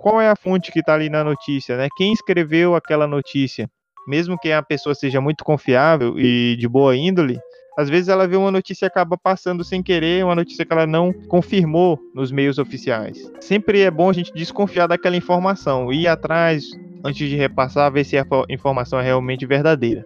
qual 0.00 0.22
é 0.22 0.30
a 0.30 0.34
fonte 0.34 0.72
que 0.72 0.80
está 0.80 0.94
ali 0.94 1.10
na 1.10 1.22
notícia, 1.22 1.76
né? 1.76 1.86
Quem 1.98 2.14
escreveu 2.14 2.74
aquela 2.74 3.06
notícia? 3.06 3.68
Mesmo 4.08 4.38
que 4.38 4.50
a 4.52 4.62
pessoa 4.62 4.94
seja 4.94 5.20
muito 5.20 5.44
confiável 5.44 6.18
e 6.18 6.56
de 6.58 6.66
boa 6.66 6.96
índole, 6.96 7.38
às 7.76 7.88
vezes 7.88 8.08
ela 8.08 8.26
vê 8.26 8.36
uma 8.36 8.50
notícia 8.50 8.86
e 8.86 8.88
acaba 8.88 9.18
passando 9.18 9.62
sem 9.62 9.82
querer, 9.82 10.24
uma 10.24 10.34
notícia 10.34 10.64
que 10.64 10.72
ela 10.72 10.86
não 10.86 11.12
confirmou 11.28 11.98
nos 12.14 12.32
meios 12.32 12.58
oficiais. 12.58 13.18
Sempre 13.40 13.82
é 13.82 13.90
bom 13.90 14.08
a 14.08 14.12
gente 14.12 14.32
desconfiar 14.32 14.86
daquela 14.86 15.16
informação, 15.16 15.92
ir 15.92 16.06
atrás 16.08 16.64
antes 17.04 17.28
de 17.28 17.36
repassar, 17.36 17.92
ver 17.92 18.04
se 18.04 18.16
a 18.16 18.24
informação 18.48 18.98
é 18.98 19.02
realmente 19.02 19.46
verdadeira. 19.46 20.04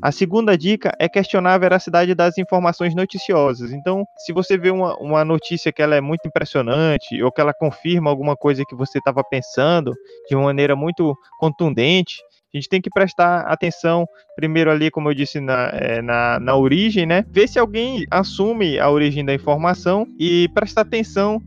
A 0.00 0.12
segunda 0.12 0.56
dica 0.56 0.92
é 1.00 1.08
questionar 1.08 1.54
a 1.54 1.58
veracidade 1.58 2.14
das 2.14 2.38
informações 2.38 2.94
noticiosas. 2.94 3.72
Então, 3.72 4.04
se 4.18 4.32
você 4.32 4.56
vê 4.56 4.70
uma, 4.70 4.96
uma 4.98 5.24
notícia 5.24 5.72
que 5.72 5.82
ela 5.82 5.96
é 5.96 6.00
muito 6.00 6.28
impressionante 6.28 7.20
ou 7.20 7.32
que 7.32 7.40
ela 7.40 7.52
confirma 7.52 8.08
alguma 8.08 8.36
coisa 8.36 8.62
que 8.64 8.76
você 8.76 8.98
estava 8.98 9.24
pensando 9.24 9.92
de 10.28 10.36
uma 10.36 10.44
maneira 10.44 10.76
muito 10.76 11.16
contundente, 11.40 12.18
a 12.52 12.56
gente 12.56 12.68
tem 12.68 12.80
que 12.80 12.90
prestar 12.90 13.40
atenção, 13.42 14.06
primeiro 14.34 14.70
ali, 14.70 14.90
como 14.90 15.10
eu 15.10 15.14
disse, 15.14 15.40
na, 15.40 15.70
é, 15.72 16.00
na, 16.00 16.40
na 16.40 16.56
origem, 16.56 17.04
né? 17.04 17.24
Ver 17.30 17.48
se 17.48 17.58
alguém 17.58 18.06
assume 18.10 18.78
a 18.78 18.90
origem 18.90 19.24
da 19.24 19.34
informação 19.34 20.06
e 20.18 20.48
prestar 20.54 20.82
atenção 20.82 21.42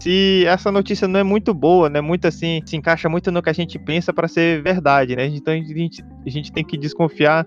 se 0.00 0.44
essa 0.46 0.70
notícia 0.70 1.08
não 1.08 1.18
é 1.18 1.22
muito 1.22 1.52
boa, 1.52 1.88
né? 1.88 2.00
Muito 2.00 2.26
assim, 2.26 2.60
se 2.66 2.76
encaixa 2.76 3.08
muito 3.08 3.32
no 3.32 3.42
que 3.42 3.50
a 3.50 3.54
gente 3.54 3.78
pensa 3.78 4.12
para 4.12 4.28
ser 4.28 4.62
verdade, 4.62 5.16
né? 5.16 5.26
Então 5.26 5.52
a 5.52 5.56
gente, 5.56 6.04
a 6.24 6.30
gente 6.30 6.52
tem 6.52 6.64
que 6.64 6.76
desconfiar 6.76 7.44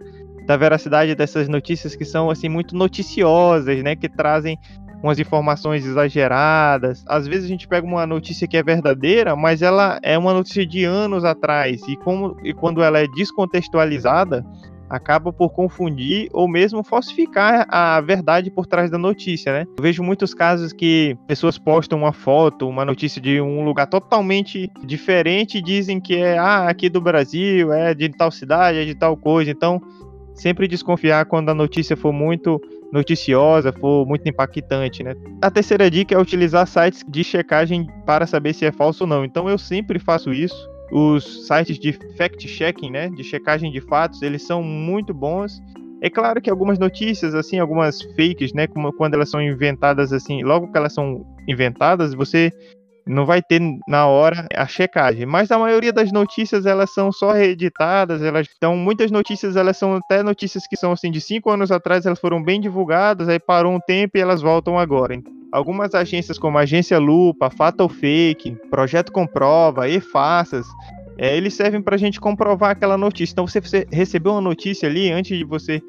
da 0.48 0.56
veracidade 0.56 1.14
dessas 1.14 1.50
notícias 1.50 1.96
que 1.96 2.06
são 2.06 2.30
assim 2.30 2.48
muito 2.48 2.74
noticiosas, 2.76 3.84
né, 3.84 3.98
que 3.98 4.08
trazem 4.08 4.58
umas 5.01 5.20
informações 5.20 5.86
exageradas. 5.86 7.04
Às 7.08 7.27
vezes 7.27 7.46
a 7.46 7.48
gente 7.48 7.68
pega 7.68 7.86
uma 7.86 8.06
notícia 8.06 8.48
que 8.48 8.58
é 8.58 8.63
verdadeira, 8.63 9.36
mas 9.36 9.62
ela 9.62 10.00
é 10.01 10.18
uma 10.18 10.34
notícia 10.34 10.66
de 10.66 10.84
anos 10.84 11.24
atrás 11.24 11.82
e 11.88 11.96
como 11.98 12.36
e 12.44 12.54
quando 12.54 12.82
ela 12.82 13.00
é 13.00 13.08
descontextualizada, 13.08 14.46
acaba 14.89 15.34
por 15.34 15.50
confundir 15.50 16.30
ou 16.32 16.48
mesmo 16.48 16.84
falsificar 16.84 17.66
a 17.70 18.00
verdade 18.01 18.50
por 18.50 18.66
trás 18.66 18.89
da 18.89 18.98
notícia, 18.98 19.51
né? 19.51 19.66
Eu 19.77 19.84
vejo 19.84 20.01
muitos 20.04 20.34
casos 20.34 20.72
que 20.72 21.18
pessoas 21.27 21.58
postam 21.58 22.00
uma 22.00 22.13
foto, 22.13 22.68
uma 22.68 22.86
notícia 22.86 23.22
de 23.22 23.42
um 23.42 23.63
lugar 23.63 23.88
totalmente 23.88 24.72
diferente 24.86 25.58
e 25.58 25.62
dizem 25.62 26.00
que 26.00 26.16
é 26.16 26.38
ah, 26.38 26.70
aqui 26.70 26.89
do 26.89 27.01
Brasil, 27.01 27.74
é 27.74 27.94
de 27.94 28.10
tal 28.10 28.32
cidade, 28.32 28.80
é 28.80 28.86
de 28.86 28.96
tal 28.96 29.18
coisa. 29.18 29.51
Então, 29.51 29.82
sempre 30.38 30.67
desconfiar 30.67 31.25
quando 31.25 31.50
a 31.50 31.53
notícia 31.53 31.98
for 31.98 32.13
muito 32.13 32.62
noticiosa, 32.91 33.74
for 33.74 34.06
muito 34.06 34.27
impactante, 34.29 35.03
né? 35.03 35.13
A 35.41 35.51
terceira 35.51 35.89
dica 35.91 36.15
é 36.15 36.17
utilizar 36.17 36.65
sites 36.67 37.03
de 37.08 37.24
checagem 37.24 37.88
para 38.06 38.25
saber 38.25 38.53
se 38.53 38.65
é 38.65 38.72
falso 38.72 39.03
ou 39.03 39.08
não. 39.10 39.25
Então 39.25 39.50
eu 39.50 39.58
sempre 39.58 40.00
faço 40.00 40.32
isso. 40.32 40.70
Os 40.91 41.48
sites 41.48 41.77
de 41.77 41.91
fact-checking, 42.17 42.89
né, 42.89 43.10
de 43.10 43.24
checagem 43.24 43.72
de 43.72 43.82
fatos, 43.82 44.22
eles 44.22 44.44
são 44.44 44.63
muito 44.63 45.13
bons. 45.13 45.62
É 46.01 46.10
claro 46.10 46.41
que 46.41 46.50
algumas 46.50 46.79
notícias, 46.79 47.36
assim, 47.36 47.60
algumas 47.60 48.01
fakes, 48.15 48.53
né, 48.53 48.67
como 48.67 48.94
quando 48.94 49.15
elas 49.15 49.29
são 49.29 49.41
inventadas 49.41 50.13
assim, 50.13 50.44
logo 50.44 50.72
que 50.72 50.77
elas 50.77 50.94
são 50.94 51.25
inventadas, 51.48 52.13
você 52.13 52.53
não 53.08 53.26
vai 53.26 53.42
ter 53.42 53.62
na 53.88 54.06
hora 54.08 54.48
a 54.56 54.68
checagem. 54.68 55.26
Mas 55.26 55.52
a 55.52 55.58
maioria 55.58 55.94
das 55.94 56.12
notícias 56.12 56.66
elas 56.66 56.94
são 56.94 57.12
só 57.12 57.32
reeditadas, 57.32 58.22
elas 58.22 58.48
então 58.56 58.76
muitas 58.76 59.12
notícias 59.12 59.56
elas 59.56 59.78
são 59.78 59.96
até 59.96 60.22
notícias 60.22 60.68
que 60.68 60.76
são 60.76 60.92
assim 60.92 61.12
de 61.12 61.22
cinco 61.22 61.50
anos 61.50 61.72
atrás 61.72 62.06
elas 62.06 62.20
foram 62.20 62.42
bem 62.42 62.60
divulgadas, 62.60 63.30
aí 63.30 63.40
parou 63.40 63.74
um 63.74 63.80
tempo 63.80 64.18
e 64.18 64.22
elas 64.22 64.42
voltam 64.42 64.78
agora. 64.78 65.20
Algumas 65.52 65.96
agências 65.96 66.38
como 66.38 66.58
a 66.58 66.62
Agência 66.62 67.00
Lupa, 67.00 67.50
Fatal 67.50 67.88
Fake, 67.88 68.58
Projeto 68.70 69.14
Comprova, 69.14 69.88
E-Faças, 69.88 70.68
é, 71.18 71.36
eles 71.36 71.54
servem 71.54 71.82
para 71.82 71.96
a 71.96 71.98
gente 71.98 72.20
comprovar 72.20 72.72
aquela 72.72 72.98
notícia. 72.98 73.34
Então 73.34 73.48
você 73.48 73.88
recebeu 73.92 74.34
uma 74.34 74.42
notícia 74.42 74.88
ali 74.88 75.10
antes 75.10 75.38
de 75.38 75.44
você 75.44 75.82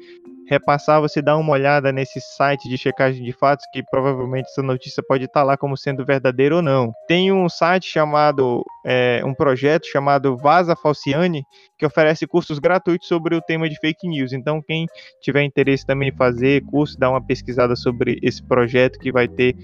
repassar, 0.49 0.99
você 0.99 1.21
dá 1.21 1.37
uma 1.37 1.53
olhada 1.53 1.91
nesse 1.91 2.19
site 2.19 2.67
de 2.67 2.77
checagem 2.77 3.23
de 3.23 3.31
fatos, 3.31 3.65
que 3.71 3.83
provavelmente 3.83 4.47
essa 4.47 4.63
notícia 4.63 5.03
pode 5.07 5.25
estar 5.25 5.43
lá 5.43 5.55
como 5.55 5.77
sendo 5.77 6.03
verdadeira 6.03 6.55
ou 6.55 6.61
não. 6.61 6.91
Tem 7.07 7.31
um 7.31 7.47
site 7.47 7.85
chamado, 7.85 8.63
é, 8.83 9.21
um 9.23 9.33
projeto 9.33 9.85
chamado 9.85 10.35
Vaza 10.35 10.75
Falciane, 10.75 11.43
que 11.77 11.85
oferece 11.85 12.25
cursos 12.25 12.57
gratuitos 12.57 13.07
sobre 13.07 13.35
o 13.35 13.41
tema 13.41 13.69
de 13.69 13.79
fake 13.79 14.07
news. 14.07 14.33
Então, 14.33 14.61
quem 14.61 14.87
tiver 15.21 15.43
interesse 15.43 15.85
também 15.85 16.09
em 16.09 16.15
fazer 16.15 16.63
curso, 16.65 16.97
dá 16.97 17.09
uma 17.09 17.23
pesquisada 17.23 17.75
sobre 17.75 18.19
esse 18.23 18.41
projeto 18.41 18.97
que 18.97 19.11
vai 19.11 19.27
ter 19.27 19.55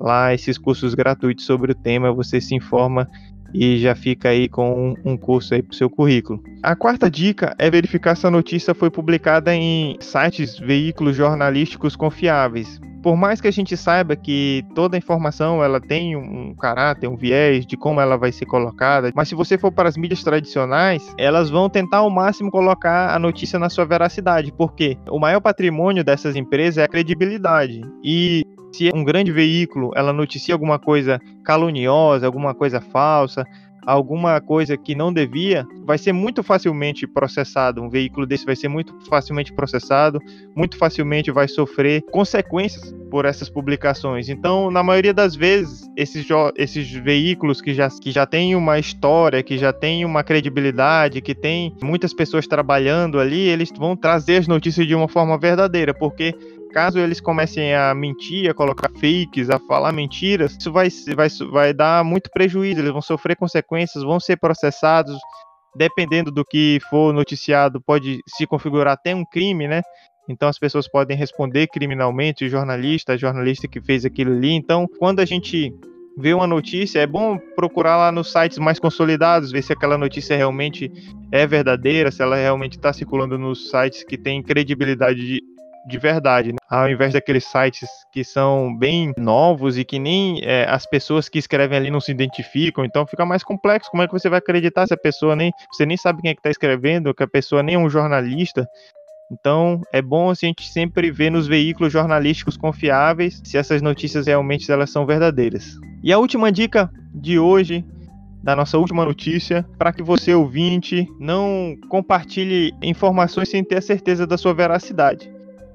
lá 0.00 0.34
esses 0.34 0.58
cursos 0.58 0.94
gratuitos 0.94 1.46
sobre 1.46 1.72
o 1.72 1.74
tema, 1.74 2.12
você 2.12 2.40
se 2.40 2.54
informa 2.54 3.08
e 3.54 3.78
já 3.78 3.94
fica 3.94 4.30
aí 4.30 4.48
com 4.48 4.94
um, 5.04 5.16
curso 5.16 5.54
aí 5.54 5.62
para 5.62 5.72
o 5.72 5.76
seu 5.76 5.88
currículo. 5.88 6.42
A 6.62 6.74
quarta 6.74 7.08
dica 7.08 7.54
é 7.58 7.70
verificar 7.70 8.16
se 8.16 8.26
a 8.26 8.30
notícia 8.30 8.74
foi 8.74 8.90
publicada 8.90 9.54
em 9.54 9.96
sites, 10.00 10.58
veículos 10.58 11.16
jornalísticos 11.16 11.94
confiáveis. 11.94 12.80
Por 13.04 13.16
mais 13.16 13.38
que 13.38 13.46
a 13.46 13.50
gente 13.50 13.76
saiba 13.76 14.16
que 14.16 14.64
toda 14.74 14.96
informação 14.96 15.62
ela 15.62 15.78
tem 15.78 16.16
um 16.16 16.54
caráter, 16.54 17.06
um 17.06 17.16
viés 17.16 17.66
de 17.66 17.76
como 17.76 18.00
ela 18.00 18.16
vai 18.16 18.32
ser 18.32 18.46
colocada, 18.46 19.12
mas 19.14 19.28
se 19.28 19.34
você 19.34 19.58
for 19.58 19.70
para 19.70 19.90
as 19.90 19.96
mídias 19.96 20.24
tradicionais, 20.24 21.14
elas 21.18 21.50
vão 21.50 21.68
tentar 21.68 21.98
ao 21.98 22.08
máximo 22.08 22.50
colocar 22.50 23.14
a 23.14 23.18
notícia 23.18 23.58
na 23.58 23.68
sua 23.68 23.84
veracidade, 23.84 24.50
porque 24.56 24.96
o 25.10 25.18
maior 25.18 25.40
patrimônio 25.40 26.02
dessas 26.02 26.34
empresas 26.34 26.78
é 26.78 26.84
a 26.84 26.88
credibilidade. 26.88 27.82
E 28.02 28.42
se 28.74 28.90
um 28.92 29.04
grande 29.04 29.30
veículo 29.30 29.92
ela 29.94 30.12
noticia 30.12 30.54
alguma 30.54 30.78
coisa 30.78 31.20
caluniosa, 31.44 32.26
alguma 32.26 32.52
coisa 32.54 32.80
falsa, 32.80 33.46
alguma 33.86 34.40
coisa 34.40 34.76
que 34.76 34.94
não 34.94 35.12
devia, 35.12 35.66
vai 35.84 35.98
ser 35.98 36.12
muito 36.12 36.42
facilmente 36.42 37.06
processado. 37.06 37.82
Um 37.82 37.88
veículo 37.88 38.26
desse 38.26 38.44
vai 38.44 38.56
ser 38.56 38.68
muito 38.68 38.94
facilmente 39.08 39.52
processado, 39.52 40.18
muito 40.56 40.76
facilmente 40.76 41.30
vai 41.30 41.46
sofrer 41.46 42.02
consequências 42.10 42.92
por 43.10 43.26
essas 43.26 43.48
publicações. 43.48 44.28
Então, 44.28 44.70
na 44.70 44.82
maioria 44.82 45.14
das 45.14 45.36
vezes, 45.36 45.88
esses, 45.96 46.26
esses 46.56 46.90
veículos 46.90 47.60
que 47.60 47.72
já, 47.72 47.88
que 47.88 48.10
já 48.10 48.26
têm 48.26 48.56
uma 48.56 48.78
história, 48.78 49.42
que 49.42 49.56
já 49.56 49.72
têm 49.72 50.04
uma 50.04 50.24
credibilidade, 50.24 51.20
que 51.20 51.34
tem 51.34 51.76
muitas 51.82 52.12
pessoas 52.12 52.46
trabalhando 52.46 53.20
ali, 53.20 53.40
eles 53.40 53.70
vão 53.76 53.96
trazer 53.96 54.38
as 54.38 54.48
notícias 54.48 54.86
de 54.86 54.94
uma 54.94 55.06
forma 55.06 55.38
verdadeira, 55.38 55.94
porque 55.94 56.34
caso 56.74 56.98
eles 56.98 57.20
comecem 57.20 57.72
a 57.72 57.94
mentir, 57.94 58.50
a 58.50 58.54
colocar 58.54 58.90
fakes, 58.90 59.48
a 59.48 59.60
falar 59.60 59.92
mentiras, 59.92 60.56
isso 60.58 60.72
vai, 60.72 60.88
vai, 61.14 61.28
vai 61.52 61.72
dar 61.72 62.02
muito 62.02 62.28
prejuízo, 62.30 62.80
eles 62.80 62.90
vão 62.90 63.00
sofrer 63.00 63.36
consequências, 63.36 64.02
vão 64.02 64.18
ser 64.18 64.36
processados, 64.36 65.16
dependendo 65.76 66.32
do 66.32 66.44
que 66.44 66.80
for 66.90 67.14
noticiado, 67.14 67.80
pode 67.80 68.18
se 68.26 68.44
configurar 68.44 68.94
até 68.94 69.14
um 69.14 69.24
crime, 69.24 69.68
né? 69.68 69.82
Então 70.28 70.48
as 70.48 70.58
pessoas 70.58 70.88
podem 70.88 71.16
responder 71.16 71.68
criminalmente, 71.68 72.44
o 72.44 72.48
jornalista, 72.48 73.12
a 73.12 73.16
jornalista 73.16 73.68
que 73.68 73.80
fez 73.80 74.04
aquilo 74.04 74.32
ali. 74.32 74.50
Então, 74.50 74.88
quando 74.98 75.20
a 75.20 75.24
gente 75.24 75.72
vê 76.18 76.34
uma 76.34 76.46
notícia, 76.46 76.98
é 76.98 77.06
bom 77.06 77.38
procurar 77.54 77.96
lá 77.96 78.10
nos 78.10 78.32
sites 78.32 78.58
mais 78.58 78.80
consolidados, 78.80 79.52
ver 79.52 79.62
se 79.62 79.72
aquela 79.72 79.96
notícia 79.96 80.36
realmente 80.36 80.90
é 81.30 81.46
verdadeira, 81.46 82.10
se 82.10 82.20
ela 82.20 82.34
realmente 82.34 82.76
está 82.76 82.92
circulando 82.92 83.38
nos 83.38 83.70
sites 83.70 84.02
que 84.02 84.18
têm 84.18 84.42
credibilidade 84.42 85.24
de, 85.24 85.53
de 85.86 85.98
verdade, 85.98 86.52
né? 86.52 86.58
ao 86.68 86.88
invés 86.88 87.12
daqueles 87.12 87.44
sites 87.44 87.88
que 88.12 88.24
são 88.24 88.74
bem 88.76 89.12
novos 89.16 89.76
e 89.76 89.84
que 89.84 89.98
nem 89.98 90.40
é, 90.42 90.66
as 90.68 90.86
pessoas 90.86 91.28
que 91.28 91.38
escrevem 91.38 91.78
ali 91.78 91.90
não 91.90 92.00
se 92.00 92.10
identificam, 92.10 92.84
então 92.84 93.06
fica 93.06 93.24
mais 93.26 93.42
complexo. 93.42 93.90
Como 93.90 94.02
é 94.02 94.06
que 94.06 94.12
você 94.12 94.28
vai 94.28 94.38
acreditar 94.38 94.86
se 94.86 94.94
a 94.94 94.96
pessoa 94.96 95.36
nem 95.36 95.52
você 95.72 95.84
nem 95.84 95.96
sabe 95.96 96.22
quem 96.22 96.30
é 96.30 96.34
que 96.34 96.40
está 96.40 96.50
escrevendo, 96.50 97.14
que 97.14 97.22
a 97.22 97.28
pessoa 97.28 97.62
nem 97.62 97.74
é 97.74 97.78
um 97.78 97.90
jornalista? 97.90 98.66
Então 99.30 99.80
é 99.92 100.00
bom 100.00 100.30
assim, 100.30 100.46
a 100.46 100.48
gente 100.48 100.68
sempre 100.68 101.10
ver 101.10 101.30
nos 101.30 101.46
veículos 101.46 101.92
jornalísticos 101.92 102.56
confiáveis 102.56 103.40
se 103.44 103.56
essas 103.56 103.82
notícias 103.82 104.26
realmente 104.26 104.70
elas 104.70 104.90
são 104.90 105.06
verdadeiras. 105.06 105.78
E 106.02 106.12
a 106.12 106.18
última 106.18 106.52
dica 106.52 106.90
de 107.14 107.38
hoje 107.38 107.84
da 108.42 108.54
nossa 108.54 108.76
última 108.76 109.06
notícia, 109.06 109.64
para 109.78 109.90
que 109.90 110.02
você 110.02 110.34
ouvinte 110.34 111.08
não 111.18 111.74
compartilhe 111.88 112.74
informações 112.82 113.48
sem 113.48 113.64
ter 113.64 113.78
a 113.78 113.80
certeza 113.80 114.26
da 114.26 114.36
sua 114.36 114.52
veracidade. 114.52 115.33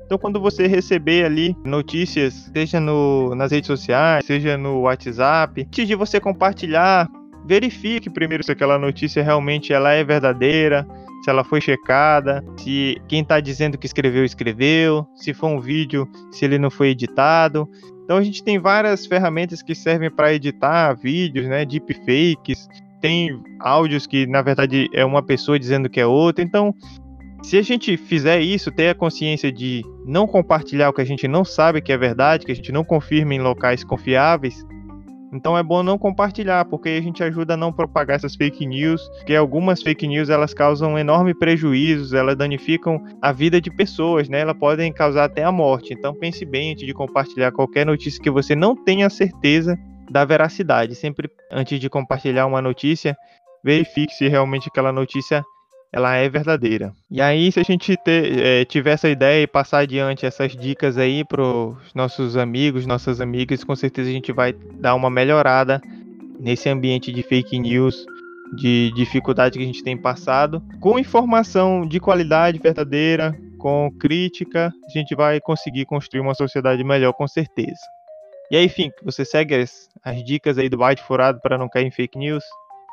Então, 0.10 0.18
quando 0.18 0.40
você 0.40 0.66
receber 0.66 1.24
ali 1.24 1.56
notícias, 1.64 2.50
seja 2.52 2.80
no, 2.80 3.36
nas 3.36 3.52
redes 3.52 3.68
sociais, 3.68 4.26
seja 4.26 4.58
no 4.58 4.80
WhatsApp, 4.82 5.62
antes 5.62 5.88
de 5.88 5.94
você 5.94 6.20
compartilhar, 6.20 7.08
verifique 7.46 8.10
primeiro 8.10 8.44
se 8.44 8.52
aquela 8.52 8.80
notícia 8.80 9.22
realmente 9.22 9.72
ela 9.72 9.92
é 9.92 10.04
verdadeira, 10.04 10.84
se 11.24 11.30
ela 11.30 11.44
foi 11.44 11.62
checada, 11.62 12.44
se 12.58 13.00
quem 13.08 13.22
está 13.22 13.40
dizendo 13.40 13.78
que 13.78 13.86
escreveu, 13.86 14.26
escreveu, 14.26 15.06
se 15.14 15.32
for 15.32 15.50
um 15.50 15.60
vídeo, 15.60 16.10
se 16.32 16.44
ele 16.44 16.58
não 16.58 16.72
foi 16.72 16.88
editado. 16.88 17.70
Então 18.04 18.18
a 18.18 18.24
gente 18.24 18.44
tem 18.44 18.58
várias 18.58 19.06
ferramentas 19.06 19.62
que 19.62 19.76
servem 19.76 20.10
para 20.10 20.34
editar 20.34 20.92
vídeos, 20.96 21.46
né, 21.46 21.64
deepfakes, 21.64 22.68
tem 23.00 23.40
áudios 23.60 24.08
que 24.08 24.26
na 24.26 24.42
verdade 24.42 24.90
é 24.92 25.06
uma 25.06 25.22
pessoa 25.22 25.60
dizendo 25.60 25.88
que 25.88 26.00
é 26.00 26.06
outra. 26.08 26.44
Então 26.44 26.74
se 27.42 27.58
a 27.58 27.62
gente 27.62 27.98
fizer 27.98 28.40
isso, 28.42 28.72
ter 28.72 28.90
a 28.90 28.96
consciência 28.96 29.52
de 29.52 29.84
não 30.06 30.28
compartilhar 30.28 30.90
o 30.90 30.94
que 30.94 31.02
a 31.02 31.06
gente 31.06 31.28
não 31.28 31.44
sabe 31.44 31.82
que 31.82 31.92
é 31.92 31.98
verdade, 31.98 32.46
que 32.46 32.52
a 32.52 32.56
gente 32.56 32.72
não 32.72 32.84
confirma 32.84 33.34
em 33.34 33.40
locais 33.40 33.84
confiáveis, 33.84 34.66
então 35.32 35.58
é 35.58 35.62
bom 35.62 35.84
não 35.84 35.98
compartilhar, 35.98 36.66
porque 36.66 36.90
a 36.90 37.02
gente 37.02 37.24
ajuda 37.24 37.54
a 37.54 37.58
não 37.58 37.72
propagar 37.72 38.16
essas 38.16 38.36
fake 38.36 38.66
news, 38.66 39.02
porque 39.18 39.36
algumas 39.36 39.82
fake 39.82 40.08
news 40.08 40.30
elas 40.30 40.54
causam 40.54 40.98
enorme 40.98 41.34
prejuízos, 41.34 42.14
elas 42.14 42.36
danificam 42.36 43.04
a 43.22 43.32
vida 43.32 43.62
de 43.62 43.70
pessoas, 43.70 44.28
né? 44.28 44.40
Elas 44.40 44.58
podem 44.58 44.92
causar 44.92 45.26
até 45.26 45.44
a 45.44 45.52
morte. 45.52 45.94
Então 45.94 46.16
pense 46.16 46.44
bem 46.46 46.72
antes 46.72 46.86
de 46.86 46.94
compartilhar 46.94 47.52
qualquer 47.52 47.86
notícia 47.86 48.22
que 48.22 48.32
você 48.32 48.56
não 48.56 48.76
tenha 48.76 49.10
certeza 49.10 49.78
da 50.10 50.26
veracidade. 50.26 50.96
Sempre 50.96 51.30
antes 51.52 51.80
de 51.80 51.90
compartilhar 51.90 52.48
uma 52.48 52.62
notícia, 52.62 53.16
verifique 53.64 54.14
se 54.14 54.28
realmente 54.28 54.68
aquela 54.70 54.92
notícia 54.92 55.44
ela 55.92 56.16
é 56.16 56.30
verdadeira. 56.30 56.94
E 57.10 57.22
aí, 57.22 57.52
se 57.52 57.60
a 57.60 57.64
gente 57.64 57.98
ter, 57.98 58.40
é, 58.40 58.66
tiver 58.66 58.92
essa 58.92 59.10
ideia 59.10 59.44
e 59.44 59.48
passar 59.48 59.80
adiante 59.80 60.26
essas 60.26 60.56
dicas 60.56 60.98
aí 60.98 61.24
para 61.26 61.42
os 61.42 61.94
nossos 61.96 62.38
amigos, 62.38 62.86
nossas 62.86 63.20
amigas, 63.20 63.64
com 63.64 63.76
certeza 63.76 64.10
a 64.10 64.14
gente 64.14 64.32
vai 64.32 64.54
dar 64.54 64.96
uma 64.96 65.10
melhorada 65.10 65.82
nesse 66.40 66.70
ambiente 66.70 67.12
de 67.12 67.24
fake 67.24 67.58
news, 67.60 68.06
de 68.56 68.92
dificuldade 68.96 69.58
que 69.58 69.64
a 69.64 69.68
gente 69.68 69.84
tem 69.84 69.98
passado. 69.98 70.62
Com 70.80 71.00
informação 71.00 71.88
de 71.88 72.00
qualidade 72.00 72.60
verdadeira, 72.60 73.36
com 73.58 73.92
crítica, 74.00 74.72
a 74.86 74.98
gente 74.98 75.16
vai 75.16 75.40
conseguir 75.42 75.86
construir 75.86 76.22
uma 76.22 76.36
sociedade 76.36 76.84
melhor, 76.84 77.14
com 77.14 77.28
certeza. 77.28 77.82
E 78.52 78.58
aí, 78.58 78.66
enfim, 78.66 78.92
você 79.04 79.26
segue 79.26 79.56
as, 79.56 79.90
as 80.04 80.24
dicas 80.24 80.58
aí 80.58 80.70
do 80.70 80.78
Byte 80.78 81.04
Furado 81.04 81.40
para 81.42 81.58
não 81.58 81.70
cair 81.70 81.86
em 81.86 81.92
fake 81.92 82.18
news? 82.18 82.44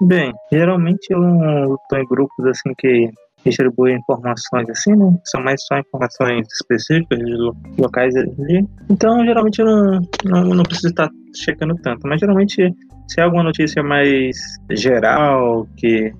Bem, 0.00 0.32
geralmente 0.52 1.06
eu 1.11 1.76
tô 1.88 1.96
em 1.96 2.04
grupos 2.04 2.46
assim 2.46 2.72
que 2.76 3.11
distribuem 3.44 3.96
informações 3.96 4.68
assim, 4.68 4.94
né? 4.94 5.16
São 5.24 5.42
mais 5.42 5.62
só 5.64 5.78
informações 5.78 6.46
específicas 6.52 7.18
de 7.18 7.32
locais 7.78 8.14
ali. 8.16 8.66
Então, 8.90 9.24
geralmente 9.24 9.61
eu 9.61 9.66
não, 9.66 10.00
não, 10.24 10.44
não 10.56 10.62
preciso 10.64 10.88
estar 10.88 11.09
checando 11.35 11.74
tanto. 11.76 12.06
Mas 12.06 12.20
geralmente, 12.20 12.74
se 13.09 13.20
é 13.20 13.22
alguma 13.22 13.44
notícia 13.44 13.82
mais 13.82 14.37
geral, 14.70 15.66
que. 15.76 16.12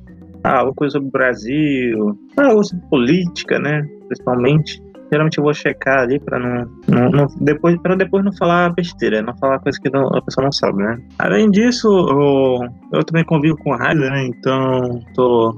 Ah, 0.45 0.59
alguma 0.59 0.75
coisa 0.75 0.93
sobre 0.93 1.09
o 1.09 1.11
Brasil, 1.11 2.19
ah, 2.37 2.55
ou 2.55 2.63
sobre 2.63 2.87
política, 2.87 3.59
né? 3.59 3.83
Principalmente 4.07 4.81
geralmente 5.11 5.39
eu 5.39 5.45
vou 5.45 5.55
checar 5.55 6.01
ali 6.01 6.19
para 6.19 6.39
não, 6.39 6.69
não, 6.89 7.11
não, 7.11 7.27
depois 7.41 7.77
para 7.79 7.95
depois 7.95 8.25
não 8.25 8.33
falar 8.33 8.73
besteira, 8.75 9.23
não 9.23 9.37
falar 9.37 9.59
coisa 9.61 9.79
que 9.81 9.91
não, 9.91 10.07
a 10.09 10.23
pessoa 10.23 10.45
não 10.45 10.53
sabe, 10.53 10.83
né? 10.83 10.99
Além 11.19 11.51
disso, 11.51 11.89
eu, 11.89 12.69
eu 12.93 13.05
também 13.05 13.25
convivo 13.25 13.57
com 13.59 13.75
rádio, 13.75 14.11
né? 14.11 14.27
Então 14.27 15.01
tô 15.15 15.55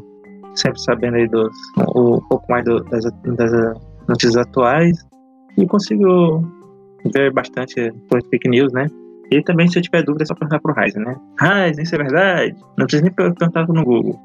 sempre 0.55 0.81
sabendo 0.81 1.17
aí 1.17 1.29
dos 1.29 1.57
um 1.79 2.21
pouco 2.29 2.45
mais 2.51 2.65
do, 2.65 2.83
das, 2.85 3.05
das 3.37 3.53
notícias 4.09 4.37
atuais 4.37 5.07
e 5.57 5.67
consigo 5.67 6.43
ver 7.13 7.33
bastante 7.33 7.93
por 8.09 8.23
fake 8.25 8.49
news, 8.49 8.73
né? 8.73 8.87
E 9.31 9.43
também, 9.43 9.69
se 9.69 9.79
eu 9.79 9.83
tiver 9.83 10.03
dúvida, 10.03 10.25
é 10.25 10.27
só 10.27 10.35
perguntar 10.35 10.59
pro 10.61 10.73
Ryzen, 10.73 11.05
né? 11.05 11.15
Ryzen, 11.39 11.85
isso 11.85 11.95
é 11.95 11.99
verdade? 11.99 12.57
Não 12.79 12.87
precisa 12.87 13.03
nem 13.03 13.13
perguntar 13.13 13.67
no 13.69 13.85
Google. 13.85 14.19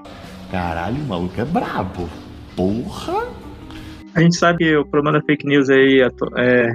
Caralho, 0.50 0.96
o 0.96 1.08
maluco 1.08 1.42
é 1.42 1.46
brabo. 1.46 2.10
Porra! 2.56 3.43
A 4.16 4.22
gente 4.22 4.36
sabe 4.36 4.60
que 4.60 4.76
o 4.76 4.86
problema 4.86 5.20
da 5.20 5.26
fake 5.26 5.46
news 5.46 5.70
aí 5.70 6.02
é, 6.38 6.72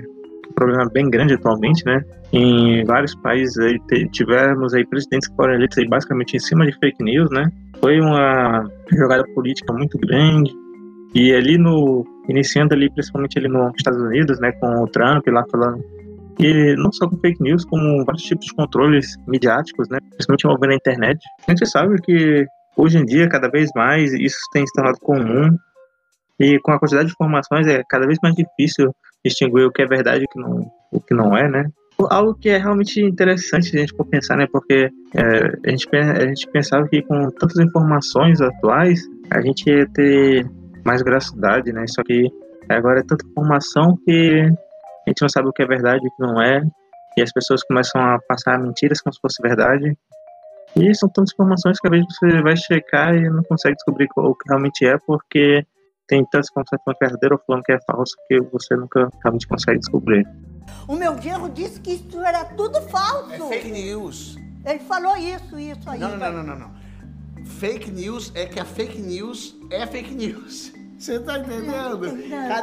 um 0.50 0.52
problema 0.54 0.88
bem 0.92 1.08
grande 1.08 1.34
atualmente, 1.34 1.84
né? 1.84 2.02
Em 2.32 2.84
vários 2.84 3.14
países 3.14 3.56
aí 3.58 3.78
tivemos 4.10 4.74
aí 4.74 4.84
presidentes 4.86 5.28
que 5.28 5.36
foram 5.36 5.54
eleitos 5.54 5.78
aí 5.78 5.88
basicamente 5.88 6.36
em 6.36 6.40
cima 6.40 6.66
de 6.66 6.76
fake 6.78 7.02
news, 7.02 7.30
né? 7.30 7.48
Foi 7.80 8.00
uma 8.00 8.68
jogada 8.92 9.24
política 9.34 9.72
muito 9.72 9.96
grande. 9.98 10.52
E 11.14 11.32
ali 11.32 11.56
no 11.56 12.04
iniciando 12.28 12.74
ali 12.74 12.90
principalmente 12.90 13.38
ali 13.38 13.48
nos 13.48 13.72
Estados 13.76 14.00
Unidos, 14.00 14.38
né, 14.40 14.52
com 14.60 14.82
o 14.82 14.86
Trump 14.88 15.26
lá 15.28 15.42
falando 15.50 15.82
e 16.38 16.76
não 16.76 16.92
só 16.92 17.08
com 17.08 17.16
fake 17.18 17.42
news, 17.42 17.64
como 17.64 18.04
vários 18.04 18.22
tipos 18.22 18.46
de 18.46 18.54
controles 18.54 19.16
midiáticos, 19.26 19.88
né, 19.88 19.98
principalmente 20.10 20.44
envolvendo 20.44 20.72
a 20.72 20.76
internet. 20.76 21.18
A 21.46 21.50
gente 21.50 21.66
sabe 21.66 22.00
que 22.02 22.46
hoje 22.76 22.98
em 22.98 23.04
dia, 23.04 23.28
cada 23.28 23.48
vez 23.48 23.70
mais, 23.74 24.12
isso 24.12 24.38
tem 24.52 24.64
se 24.66 24.72
tornado 24.72 24.98
comum 25.00 25.48
e 26.40 26.58
com 26.60 26.72
a 26.72 26.78
quantidade 26.78 27.06
de 27.06 27.12
informações 27.12 27.66
é 27.66 27.82
cada 27.88 28.06
vez 28.06 28.18
mais 28.22 28.34
difícil 28.34 28.94
distinguir 29.24 29.66
o 29.66 29.72
que 29.72 29.82
é 29.82 29.86
verdade 29.86 30.22
e 30.22 30.24
o 30.24 30.28
que 30.28 30.40
não, 30.40 30.70
o 30.92 31.00
que 31.00 31.14
não 31.14 31.36
é, 31.36 31.48
né? 31.48 31.68
Algo 32.10 32.34
que 32.34 32.48
é 32.48 32.58
realmente 32.58 33.00
interessante 33.00 33.76
a 33.76 33.80
gente 33.80 33.96
for 33.96 34.06
pensar, 34.06 34.36
né? 34.36 34.46
Porque 34.52 34.88
é, 35.14 35.22
a, 35.66 35.70
gente, 35.70 35.88
a 35.96 36.26
gente 36.26 36.48
pensava 36.52 36.86
que 36.86 37.02
com 37.02 37.28
tantas 37.30 37.58
informações 37.58 38.40
atuais, 38.40 39.00
a 39.30 39.40
gente 39.40 39.68
ia 39.68 39.86
ter 39.88 40.48
mais 40.84 41.02
veracidade, 41.02 41.72
né? 41.72 41.84
Só 41.88 42.04
que 42.04 42.30
agora 42.68 43.00
é 43.00 43.02
tanta 43.02 43.26
informação 43.26 43.98
que 44.04 44.42
a 44.42 45.10
gente 45.10 45.22
não 45.22 45.28
sabe 45.28 45.48
o 45.48 45.52
que 45.52 45.62
é 45.62 45.66
verdade 45.66 46.04
e 46.04 46.08
o 46.08 46.10
que 46.12 46.22
não 46.22 46.40
é. 46.40 46.62
E 47.16 47.22
as 47.22 47.32
pessoas 47.32 47.64
começam 47.64 48.00
a 48.00 48.20
passar 48.28 48.60
mentiras 48.60 49.00
como 49.00 49.12
se 49.12 49.20
fosse 49.20 49.42
verdade. 49.42 49.96
E 50.76 50.94
são 50.94 51.08
tantas 51.08 51.32
informações 51.32 51.80
que 51.80 51.88
às 51.88 51.90
vezes 51.90 52.06
você 52.12 52.42
vai 52.42 52.56
checar 52.56 53.16
e 53.16 53.28
não 53.28 53.42
consegue 53.42 53.74
descobrir 53.74 54.06
o 54.14 54.34
que 54.34 54.48
realmente 54.48 54.86
é, 54.86 54.96
porque 54.98 55.66
tem 56.08 56.24
tantas 56.24 56.48
informações 56.50 56.80
falando 56.82 56.98
que 56.98 57.04
é 57.04 57.08
verdadeiro 57.08 57.34
ou 57.36 57.42
falando 57.46 57.62
que 57.62 57.72
é 57.72 57.78
falso 57.82 58.16
que 58.26 58.40
você 58.40 58.74
nunca 58.74 59.08
realmente 59.22 59.46
consegue 59.46 59.78
descobrir. 59.78 60.26
O 60.88 60.96
meu 60.96 61.20
genro 61.20 61.48
disse 61.50 61.78
que 61.80 61.92
isso 61.92 62.20
era 62.20 62.44
tudo 62.44 62.80
falso. 62.82 63.32
É 63.32 63.38
fake 63.38 63.70
news. 63.70 64.36
Ele 64.64 64.78
falou 64.80 65.16
isso, 65.16 65.58
isso 65.58 65.88
aí. 65.88 65.98
Não, 65.98 66.10
não, 66.10 66.18
não, 66.18 66.32
não, 66.32 66.42
não, 66.42 66.58
não. 66.58 67.44
Fake 67.44 67.90
news 67.90 68.32
é 68.34 68.46
que 68.46 68.58
a 68.58 68.64
fake 68.64 69.00
news 69.00 69.54
é 69.70 69.86
fake 69.86 70.14
news. 70.14 70.72
Você 70.98 71.20
tá 71.20 71.38
entendendo? 71.38 72.00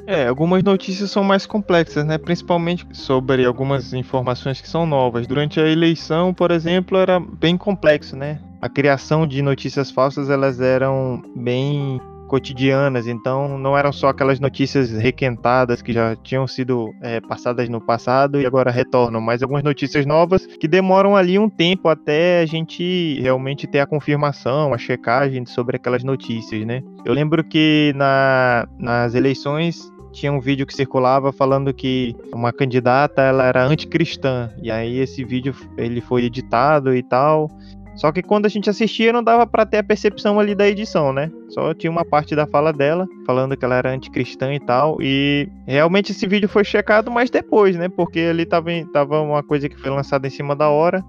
É, 0.05 0.27
algumas 0.27 0.61
notícias 0.61 1.09
são 1.09 1.23
mais 1.23 1.45
complexas, 1.45 2.03
né? 2.03 2.17
Principalmente 2.17 2.85
sobre 2.91 3.45
algumas 3.45 3.93
informações 3.93 4.59
que 4.59 4.67
são 4.67 4.85
novas. 4.85 5.25
Durante 5.25 5.57
a 5.57 5.65
eleição, 5.65 6.33
por 6.33 6.51
exemplo, 6.51 6.97
era 6.97 7.17
bem 7.17 7.57
complexo, 7.57 8.13
né? 8.13 8.41
A 8.61 8.67
criação 8.67 9.25
de 9.25 9.41
notícias 9.41 9.89
falsas, 9.89 10.29
elas 10.29 10.59
eram 10.59 11.23
bem 11.33 12.01
cotidianas, 12.27 13.07
então 13.07 13.57
não 13.57 13.77
eram 13.77 13.91
só 13.91 14.09
aquelas 14.09 14.39
notícias 14.39 14.91
requentadas 14.91 15.81
que 15.81 15.93
já 15.93 16.15
tinham 16.15 16.47
sido 16.47 16.93
é, 17.01 17.21
passadas 17.21 17.69
no 17.69 17.79
passado 17.79 18.39
e 18.41 18.45
agora 18.45 18.71
retornam, 18.71 19.21
mas 19.21 19.41
algumas 19.41 19.63
notícias 19.63 20.05
novas 20.05 20.45
que 20.45 20.67
demoram 20.67 21.15
ali 21.15 21.37
um 21.37 21.49
tempo 21.49 21.87
até 21.87 22.41
a 22.41 22.45
gente 22.45 23.19
realmente 23.21 23.67
ter 23.67 23.79
a 23.79 23.85
confirmação, 23.85 24.73
a 24.73 24.77
checagem 24.77 25.45
sobre 25.45 25.77
aquelas 25.77 26.03
notícias, 26.03 26.65
né? 26.65 26.81
Eu 27.03 27.13
lembro 27.13 27.43
que 27.43 27.93
na, 27.95 28.67
nas 28.79 29.15
eleições 29.15 29.91
tinha 30.11 30.31
um 30.31 30.39
vídeo 30.39 30.65
que 30.65 30.73
circulava 30.73 31.33
falando 31.33 31.73
que 31.73 32.15
uma 32.33 32.53
candidata 32.53 33.21
ela 33.21 33.45
era 33.45 33.65
anticristã 33.65 34.49
e 34.61 34.71
aí 34.71 34.99
esse 34.99 35.23
vídeo 35.25 35.53
ele 35.77 35.99
foi 35.99 36.23
editado 36.23 36.95
e 36.95 37.03
tal 37.03 37.49
só 37.95 38.11
que 38.11 38.21
quando 38.21 38.45
a 38.45 38.49
gente 38.49 38.69
assistia 38.69 39.13
não 39.13 39.23
dava 39.23 39.47
pra 39.47 39.65
ter 39.65 39.77
a 39.77 39.83
percepção 39.83 40.39
ali 40.39 40.53
da 40.53 40.67
edição, 40.67 41.13
né? 41.13 41.31
Só 41.49 41.73
tinha 41.73 41.89
uma 41.89 42.03
parte 42.03 42.35
da 42.35 42.45
fala 42.45 42.73
dela 42.73 43.07
falando 43.25 43.55
que 43.55 43.63
ela 43.63 43.75
era 43.75 43.91
anticristã 43.91 44.53
e 44.53 44.59
tal. 44.59 44.97
E 45.01 45.47
realmente 45.65 46.11
esse 46.11 46.27
vídeo 46.27 46.49
foi 46.49 46.63
checado 46.63 47.09
mais 47.09 47.29
depois, 47.29 47.77
né? 47.77 47.87
Porque 47.87 48.19
ali 48.19 48.45
tava, 48.45 48.69
tava 48.91 49.21
uma 49.21 49.41
coisa 49.41 49.69
que 49.69 49.79
foi 49.79 49.89
lançada 49.89 50.27
em 50.27 50.29
cima 50.29 50.55
da 50.55 50.69
hora. 50.69 51.01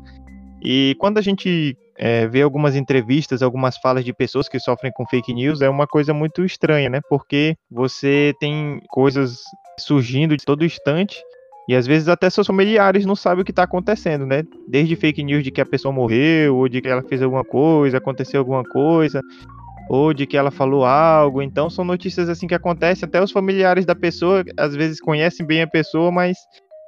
E 0.62 0.96
quando 0.99 1.18
a 1.18 1.22
gente 1.22 1.77
é, 1.99 2.27
vê 2.29 2.42
algumas 2.42 2.77
entrevistas, 2.77 3.42
algumas 3.42 3.77
falas 3.79 4.05
de 4.05 4.12
pessoas 4.12 4.49
que 4.49 4.59
sofrem 4.61 4.92
com 4.92 5.07
fake 5.07 5.35
news, 5.35 5.62
é 5.62 5.68
uma 5.68 5.87
coisa 5.88 6.14
muito 6.14 6.44
estranha, 6.44 6.88
né? 6.88 7.01
Porque 7.09 7.57
você 7.70 8.33
tem 8.38 8.81
coisas 8.88 9.40
surgindo 9.79 10.37
de 10.37 10.44
todo 10.44 10.64
instante 10.64 11.20
e 11.68 11.74
às 11.74 11.87
vezes 11.87 12.09
até 12.09 12.31
seus 12.31 12.46
familiares 12.46 13.05
não 13.05 13.16
sabem 13.16 13.42
o 13.42 13.44
que 13.44 13.50
está 13.50 13.64
acontecendo, 13.64 14.24
né? 14.24 14.44
Desde 14.68 14.94
fake 14.94 15.22
news 15.22 15.42
de 15.42 15.50
que 15.50 15.61
a 15.61 15.66
pessoa 15.66 15.92
morreu, 15.92 16.57
ou 16.57 16.68
de 16.68 16.81
que 16.81 16.88
ela 16.88 17.02
fez 17.02 17.22
alguma 17.22 17.44
coisa, 17.44 17.98
aconteceu 17.98 18.40
alguma 18.40 18.62
coisa, 18.62 19.20
ou 19.88 20.14
de 20.14 20.26
que 20.26 20.37
ela 20.37 20.50
falou 20.50 20.85
algo. 20.85 21.42
Então 21.42 21.68
são 21.68 21.85
notícias 21.85 22.29
assim 22.29 22.46
que 22.46 22.55
acontecem. 22.55 23.07
Até 23.07 23.22
os 23.22 23.33
familiares 23.33 23.85
da 23.85 23.94
pessoa 23.94 24.44
às 24.57 24.76
vezes 24.76 25.00
conhecem 25.00 25.44
bem 25.44 25.62
a 25.62 25.66
pessoa, 25.66 26.12
mas 26.12 26.37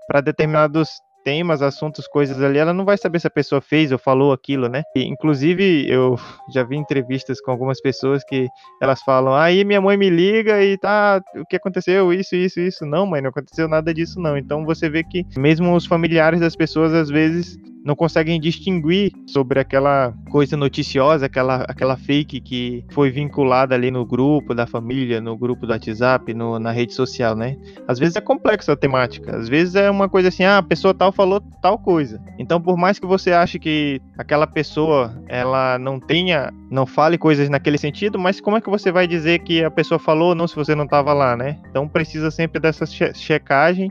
para 0.06 0.20
determinados 0.20 0.88
temas, 1.28 1.60
assuntos, 1.60 2.08
coisas 2.08 2.40
ali, 2.40 2.56
ela 2.56 2.72
não 2.72 2.86
vai 2.86 2.96
saber 2.96 3.20
se 3.20 3.26
a 3.26 3.30
pessoa 3.30 3.60
fez 3.60 3.92
ou 3.92 3.98
falou 3.98 4.32
aquilo, 4.32 4.66
né? 4.66 4.82
E, 4.96 5.04
inclusive, 5.04 5.86
eu 5.86 6.18
já 6.54 6.62
vi 6.62 6.74
entrevistas 6.74 7.38
com 7.38 7.50
algumas 7.50 7.82
pessoas 7.82 8.24
que 8.24 8.48
elas 8.80 9.02
falam: 9.02 9.34
aí 9.34 9.62
minha 9.62 9.78
mãe 9.78 9.94
me 9.98 10.08
liga 10.08 10.64
e 10.64 10.78
tá, 10.78 11.22
o 11.36 11.44
que 11.44 11.56
aconteceu? 11.56 12.14
Isso, 12.14 12.34
isso, 12.34 12.58
isso. 12.60 12.86
Não, 12.86 13.04
mãe, 13.04 13.20
não 13.20 13.28
aconteceu 13.28 13.68
nada 13.68 13.92
disso, 13.92 14.18
não. 14.18 14.38
Então 14.38 14.64
você 14.64 14.88
vê 14.88 15.04
que 15.04 15.22
mesmo 15.36 15.76
os 15.76 15.84
familiares 15.84 16.40
das 16.40 16.56
pessoas, 16.56 16.94
às 16.94 17.10
vezes, 17.10 17.58
não 17.88 17.96
conseguem 17.96 18.38
distinguir 18.38 19.10
sobre 19.26 19.58
aquela 19.58 20.12
coisa 20.30 20.58
noticiosa, 20.58 21.24
aquela, 21.24 21.64
aquela 21.66 21.96
fake 21.96 22.38
que 22.38 22.84
foi 22.90 23.10
vinculada 23.10 23.74
ali 23.74 23.90
no 23.90 24.04
grupo 24.04 24.54
da 24.54 24.66
família, 24.66 25.22
no 25.22 25.34
grupo 25.38 25.66
do 25.66 25.72
WhatsApp, 25.72 26.34
no, 26.34 26.58
na 26.58 26.70
rede 26.70 26.92
social, 26.92 27.34
né? 27.34 27.56
Às 27.88 27.98
vezes 27.98 28.14
é 28.16 28.20
complexa 28.20 28.74
a 28.74 28.76
temática, 28.76 29.34
às 29.34 29.48
vezes 29.48 29.74
é 29.74 29.90
uma 29.90 30.06
coisa 30.06 30.28
assim, 30.28 30.44
ah, 30.44 30.58
a 30.58 30.62
pessoa 30.62 30.92
tal 30.92 31.10
falou 31.10 31.40
tal 31.62 31.78
coisa. 31.78 32.20
Então, 32.38 32.60
por 32.60 32.76
mais 32.76 32.98
que 32.98 33.06
você 33.06 33.32
ache 33.32 33.58
que 33.58 34.02
aquela 34.18 34.46
pessoa 34.46 35.10
ela 35.26 35.78
não 35.78 35.98
tenha, 35.98 36.52
não 36.70 36.84
fale 36.84 37.16
coisas 37.16 37.48
naquele 37.48 37.78
sentido, 37.78 38.18
mas 38.18 38.38
como 38.38 38.58
é 38.58 38.60
que 38.60 38.68
você 38.68 38.92
vai 38.92 39.06
dizer 39.06 39.38
que 39.38 39.64
a 39.64 39.70
pessoa 39.70 39.98
falou 39.98 40.28
ou 40.30 40.34
não 40.34 40.46
se 40.46 40.54
você 40.54 40.74
não 40.74 40.84
estava 40.84 41.14
lá, 41.14 41.34
né? 41.34 41.58
Então 41.70 41.88
precisa 41.88 42.30
sempre 42.30 42.60
dessa 42.60 42.84
che- 42.84 43.14
checagem 43.14 43.90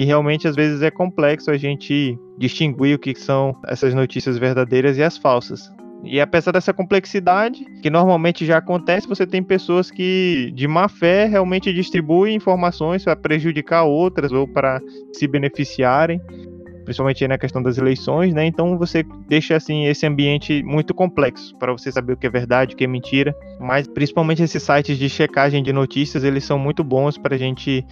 e 0.00 0.04
realmente 0.06 0.48
às 0.48 0.56
vezes 0.56 0.80
é 0.80 0.90
complexo 0.90 1.50
a 1.50 1.58
gente 1.58 2.18
distinguir 2.38 2.96
o 2.96 2.98
que 2.98 3.14
são 3.14 3.54
essas 3.66 3.92
notícias 3.92 4.38
verdadeiras 4.38 4.96
e 4.96 5.02
as 5.02 5.18
falsas. 5.18 5.70
E 6.02 6.18
apesar 6.18 6.52
dessa 6.52 6.72
complexidade, 6.72 7.66
que 7.82 7.90
normalmente 7.90 8.46
já 8.46 8.56
acontece, 8.56 9.06
você 9.06 9.26
tem 9.26 9.42
pessoas 9.42 9.90
que 9.90 10.50
de 10.54 10.66
má 10.66 10.88
fé 10.88 11.26
realmente 11.26 11.70
distribuem 11.70 12.34
informações 12.34 13.04
para 13.04 13.14
prejudicar 13.14 13.84
outras 13.84 14.32
ou 14.32 14.48
para 14.48 14.80
se 15.12 15.28
beneficiarem, 15.28 16.18
principalmente 16.86 17.28
na 17.28 17.36
questão 17.36 17.62
das 17.62 17.76
eleições, 17.76 18.32
né? 18.32 18.46
Então 18.46 18.78
você 18.78 19.04
deixa 19.28 19.54
assim 19.54 19.84
esse 19.84 20.06
ambiente 20.06 20.62
muito 20.62 20.94
complexo 20.94 21.54
para 21.58 21.72
você 21.72 21.92
saber 21.92 22.14
o 22.14 22.16
que 22.16 22.26
é 22.26 22.30
verdade, 22.30 22.72
o 22.72 22.76
que 22.78 22.84
é 22.84 22.86
mentira. 22.86 23.36
Mas 23.60 23.86
principalmente 23.86 24.42
esses 24.42 24.62
sites 24.62 24.96
de 24.96 25.10
checagem 25.10 25.62
de 25.62 25.74
notícias, 25.74 26.24
eles 26.24 26.42
são 26.42 26.58
muito 26.58 26.82
bons 26.82 27.18
para 27.18 27.34
a 27.34 27.38
gente 27.38 27.84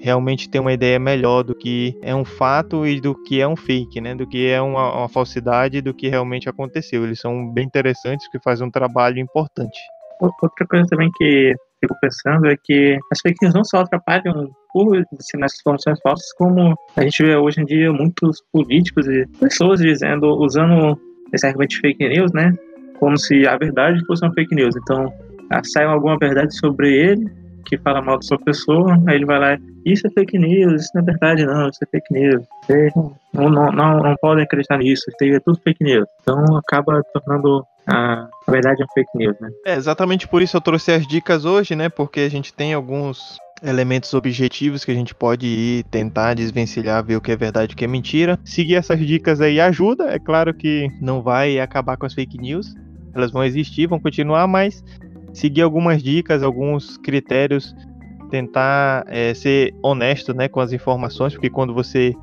realmente 0.00 0.48
ter 0.48 0.58
uma 0.58 0.72
ideia 0.72 0.98
melhor 0.98 1.42
do 1.42 1.54
que 1.54 1.96
é 2.02 2.14
um 2.14 2.24
fato 2.24 2.86
e 2.86 3.00
do 3.00 3.14
que 3.14 3.40
é 3.40 3.46
um 3.46 3.56
fake, 3.56 4.00
né? 4.00 4.14
Do 4.14 4.26
que 4.26 4.48
é 4.48 4.60
uma, 4.60 5.00
uma 5.00 5.08
falsidade 5.08 5.78
e 5.78 5.82
do 5.82 5.94
que 5.94 6.08
realmente 6.08 6.48
aconteceu. 6.48 7.04
Eles 7.04 7.20
são 7.20 7.52
bem 7.52 7.66
interessantes, 7.66 8.28
que 8.28 8.38
fazem 8.40 8.66
um 8.66 8.70
trabalho 8.70 9.18
importante. 9.18 9.78
Outra 10.20 10.66
coisa 10.66 10.86
também 10.88 11.10
que 11.16 11.54
fico 11.80 11.94
pensando 12.00 12.46
é 12.46 12.56
que 12.62 12.98
as 13.10 13.20
fake 13.20 13.38
news 13.42 13.54
não 13.54 13.64
só 13.64 13.78
atrapalham 13.78 14.50
por 14.72 14.96
ensinar 15.12 15.46
essas 15.46 15.60
informações 15.60 15.98
falsas, 16.02 16.32
como 16.34 16.76
a 16.96 17.02
gente 17.02 17.22
vê 17.22 17.36
hoje 17.36 17.60
em 17.60 17.64
dia 17.64 17.92
muitos 17.92 18.42
políticos 18.52 19.06
e 19.08 19.26
pessoas 19.40 19.80
dizendo, 19.80 20.26
usando 20.38 20.98
esse 21.32 21.46
argumento 21.46 21.70
de 21.70 21.80
fake 21.80 22.08
news, 22.08 22.32
né? 22.32 22.52
Como 22.98 23.16
se 23.16 23.46
a 23.46 23.56
verdade 23.56 24.04
fosse 24.06 24.24
uma 24.24 24.32
fake 24.34 24.54
news. 24.54 24.76
Então, 24.76 25.12
ah, 25.50 25.62
sai 25.64 25.84
alguma 25.84 26.18
verdade 26.18 26.54
sobre 26.56 26.94
ele, 26.94 27.24
que 27.66 27.78
fala 27.78 28.02
mal 28.02 28.16
da 28.16 28.22
sua 28.22 28.38
pessoa, 28.38 28.98
aí 29.06 29.16
ele 29.16 29.26
vai 29.26 29.38
lá, 29.38 29.58
isso 29.84 30.06
é 30.06 30.10
fake 30.10 30.38
news, 30.38 30.82
isso 30.82 30.90
não 30.94 31.02
é 31.02 31.04
verdade 31.04 31.46
não, 31.46 31.68
isso 31.68 31.78
é 31.82 31.86
fake 31.86 32.12
news. 32.12 32.44
Vocês 32.64 32.92
não, 32.94 33.50
não, 33.50 33.72
não, 33.72 33.98
não 33.98 34.16
podem 34.20 34.44
acreditar 34.44 34.78
nisso, 34.78 35.04
isso 35.08 35.34
é 35.34 35.40
tudo 35.40 35.60
fake 35.62 35.82
news. 35.82 36.08
Então 36.22 36.56
acaba 36.56 37.02
tornando 37.12 37.64
a, 37.86 38.28
a 38.46 38.50
verdade 38.50 38.82
um 38.82 38.86
fake 38.94 39.10
news, 39.16 39.36
né? 39.40 39.48
É, 39.66 39.74
exatamente 39.74 40.28
por 40.28 40.42
isso 40.42 40.56
eu 40.56 40.60
trouxe 40.60 40.92
as 40.92 41.06
dicas 41.06 41.44
hoje, 41.44 41.74
né? 41.74 41.88
Porque 41.88 42.20
a 42.20 42.28
gente 42.30 42.52
tem 42.52 42.74
alguns 42.74 43.38
elementos 43.62 44.12
objetivos 44.14 44.84
que 44.84 44.90
a 44.90 44.94
gente 44.94 45.14
pode 45.14 45.46
ir 45.46 45.84
tentar 45.84 46.34
desvencilhar, 46.34 47.04
ver 47.04 47.16
o 47.16 47.20
que 47.20 47.32
é 47.32 47.36
verdade 47.36 47.72
e 47.72 47.74
o 47.74 47.76
que 47.76 47.84
é 47.84 47.88
mentira. 47.88 48.38
Seguir 48.44 48.76
essas 48.76 48.98
dicas 48.98 49.40
aí 49.40 49.60
ajuda. 49.60 50.10
É 50.10 50.18
claro 50.18 50.54
que 50.54 50.88
não 51.00 51.22
vai 51.22 51.58
acabar 51.60 51.96
com 51.96 52.06
as 52.06 52.14
fake 52.14 52.38
news. 52.38 52.74
Elas 53.14 53.30
vão 53.30 53.44
existir, 53.44 53.86
vão 53.86 53.98
continuar, 53.98 54.46
mas 54.46 54.82
seguir 55.32 55.62
algumas 55.62 56.02
dicas, 56.02 56.42
alguns 56.42 56.96
critérios, 56.98 57.74
tentar 58.30 59.04
é, 59.08 59.34
ser 59.34 59.74
honesto 59.82 60.32
né, 60.32 60.48
com 60.48 60.60
as 60.60 60.72
informações, 60.72 61.32
porque 61.32 61.50
quando 61.50 61.74
você 61.74 62.14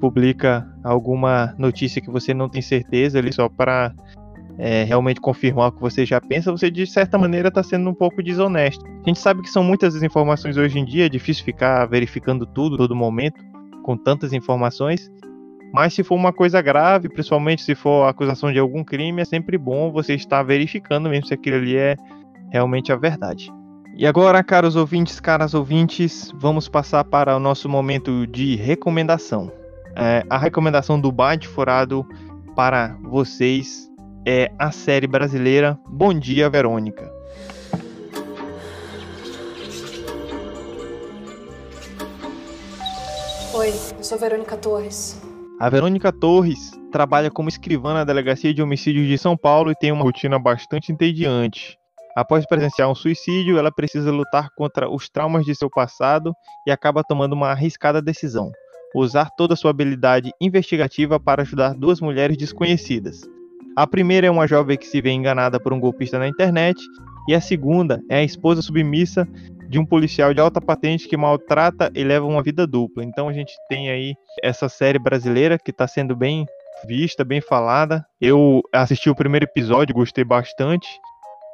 publica 0.00 0.68
alguma 0.82 1.54
notícia 1.58 2.00
que 2.02 2.10
você 2.10 2.34
não 2.34 2.48
tem 2.48 2.60
certeza 2.60 3.18
ali 3.18 3.32
só 3.32 3.48
para 3.48 3.94
é, 4.58 4.84
realmente 4.84 5.20
confirmar 5.20 5.68
o 5.68 5.72
que 5.72 5.80
você 5.80 6.04
já 6.04 6.20
pensa, 6.20 6.52
você 6.52 6.70
de 6.70 6.86
certa 6.86 7.18
maneira 7.18 7.48
está 7.48 7.62
sendo 7.62 7.88
um 7.88 7.94
pouco 7.94 8.22
desonesto. 8.22 8.84
A 8.86 9.08
gente 9.08 9.18
sabe 9.18 9.42
que 9.42 9.48
são 9.48 9.64
muitas 9.64 9.96
as 9.96 10.02
informações 10.02 10.56
hoje 10.56 10.78
em 10.78 10.84
dia, 10.84 11.06
é 11.06 11.08
difícil 11.08 11.44
ficar 11.44 11.86
verificando 11.86 12.46
tudo 12.46 12.76
todo 12.76 12.94
momento. 12.94 13.42
com 13.82 13.98
tantas 13.98 14.32
informações. 14.32 15.10
Mas 15.70 15.92
se 15.92 16.02
for 16.02 16.14
uma 16.14 16.32
coisa 16.32 16.62
grave, 16.62 17.08
principalmente 17.08 17.60
se 17.60 17.74
for 17.74 18.08
acusação 18.08 18.50
de 18.50 18.58
algum 18.58 18.82
crime, 18.82 19.20
é 19.20 19.24
sempre 19.26 19.58
bom 19.58 19.92
você 19.92 20.14
estar 20.14 20.42
verificando 20.42 21.10
mesmo 21.10 21.26
se 21.26 21.34
aquilo 21.34 21.56
ali 21.56 21.76
é 21.76 21.96
realmente 22.54 22.92
a 22.92 22.96
verdade. 22.96 23.52
E 23.96 24.06
agora, 24.06 24.42
caros 24.44 24.76
ouvintes, 24.76 25.18
caras 25.18 25.54
ouvintes, 25.54 26.32
vamos 26.36 26.68
passar 26.68 27.02
para 27.02 27.36
o 27.36 27.40
nosso 27.40 27.68
momento 27.68 28.28
de 28.28 28.54
recomendação. 28.54 29.50
É, 29.96 30.24
a 30.30 30.38
recomendação 30.38 31.00
do 31.00 31.10
Bate 31.10 31.48
Furado 31.48 32.06
para 32.54 32.96
vocês 33.02 33.90
é 34.24 34.52
a 34.56 34.70
série 34.70 35.08
brasileira 35.08 35.76
Bom 35.88 36.14
Dia 36.14 36.48
Verônica. 36.48 37.12
Oi, 43.52 43.72
eu 43.98 44.04
sou 44.04 44.16
Verônica 44.16 44.56
Torres. 44.56 45.20
A 45.58 45.68
Verônica 45.68 46.12
Torres 46.12 46.70
trabalha 46.92 47.32
como 47.32 47.48
escrivã 47.48 47.94
na 47.94 48.04
Delegacia 48.04 48.54
de 48.54 48.62
Homicídios 48.62 49.08
de 49.08 49.18
São 49.18 49.36
Paulo 49.36 49.72
e 49.72 49.74
tem 49.74 49.90
uma 49.90 50.04
rotina 50.04 50.38
bastante 50.38 50.92
entediante. 50.92 51.76
Após 52.16 52.46
presenciar 52.46 52.88
um 52.88 52.94
suicídio, 52.94 53.58
ela 53.58 53.72
precisa 53.72 54.12
lutar 54.12 54.48
contra 54.56 54.88
os 54.88 55.08
traumas 55.08 55.44
de 55.44 55.54
seu 55.54 55.68
passado 55.68 56.32
e 56.66 56.70
acaba 56.70 57.02
tomando 57.02 57.32
uma 57.32 57.50
arriscada 57.50 58.00
decisão: 58.00 58.52
usar 58.94 59.30
toda 59.36 59.54
a 59.54 59.56
sua 59.56 59.70
habilidade 59.70 60.30
investigativa 60.40 61.18
para 61.18 61.42
ajudar 61.42 61.74
duas 61.74 62.00
mulheres 62.00 62.36
desconhecidas. 62.36 63.22
A 63.76 63.86
primeira 63.86 64.28
é 64.28 64.30
uma 64.30 64.46
jovem 64.46 64.78
que 64.78 64.86
se 64.86 65.00
vê 65.00 65.10
enganada 65.10 65.58
por 65.58 65.72
um 65.72 65.80
golpista 65.80 66.16
na 66.16 66.28
internet, 66.28 66.80
e 67.28 67.34
a 67.34 67.40
segunda 67.40 68.00
é 68.08 68.18
a 68.18 68.22
esposa 68.22 68.62
submissa 68.62 69.26
de 69.68 69.78
um 69.80 69.84
policial 69.84 70.32
de 70.32 70.40
alta 70.40 70.60
patente 70.60 71.08
que 71.08 71.16
maltrata 71.16 71.90
e 71.94 72.04
leva 72.04 72.24
uma 72.24 72.42
vida 72.42 72.64
dupla. 72.64 73.02
Então 73.02 73.28
a 73.28 73.32
gente 73.32 73.52
tem 73.68 73.90
aí 73.90 74.14
essa 74.42 74.68
série 74.68 75.00
brasileira 75.00 75.58
que 75.58 75.72
está 75.72 75.88
sendo 75.88 76.14
bem 76.14 76.46
vista, 76.86 77.24
bem 77.24 77.40
falada. 77.40 78.06
Eu 78.20 78.62
assisti 78.72 79.10
o 79.10 79.14
primeiro 79.14 79.44
episódio, 79.44 79.94
gostei 79.94 80.22
bastante. 80.22 80.86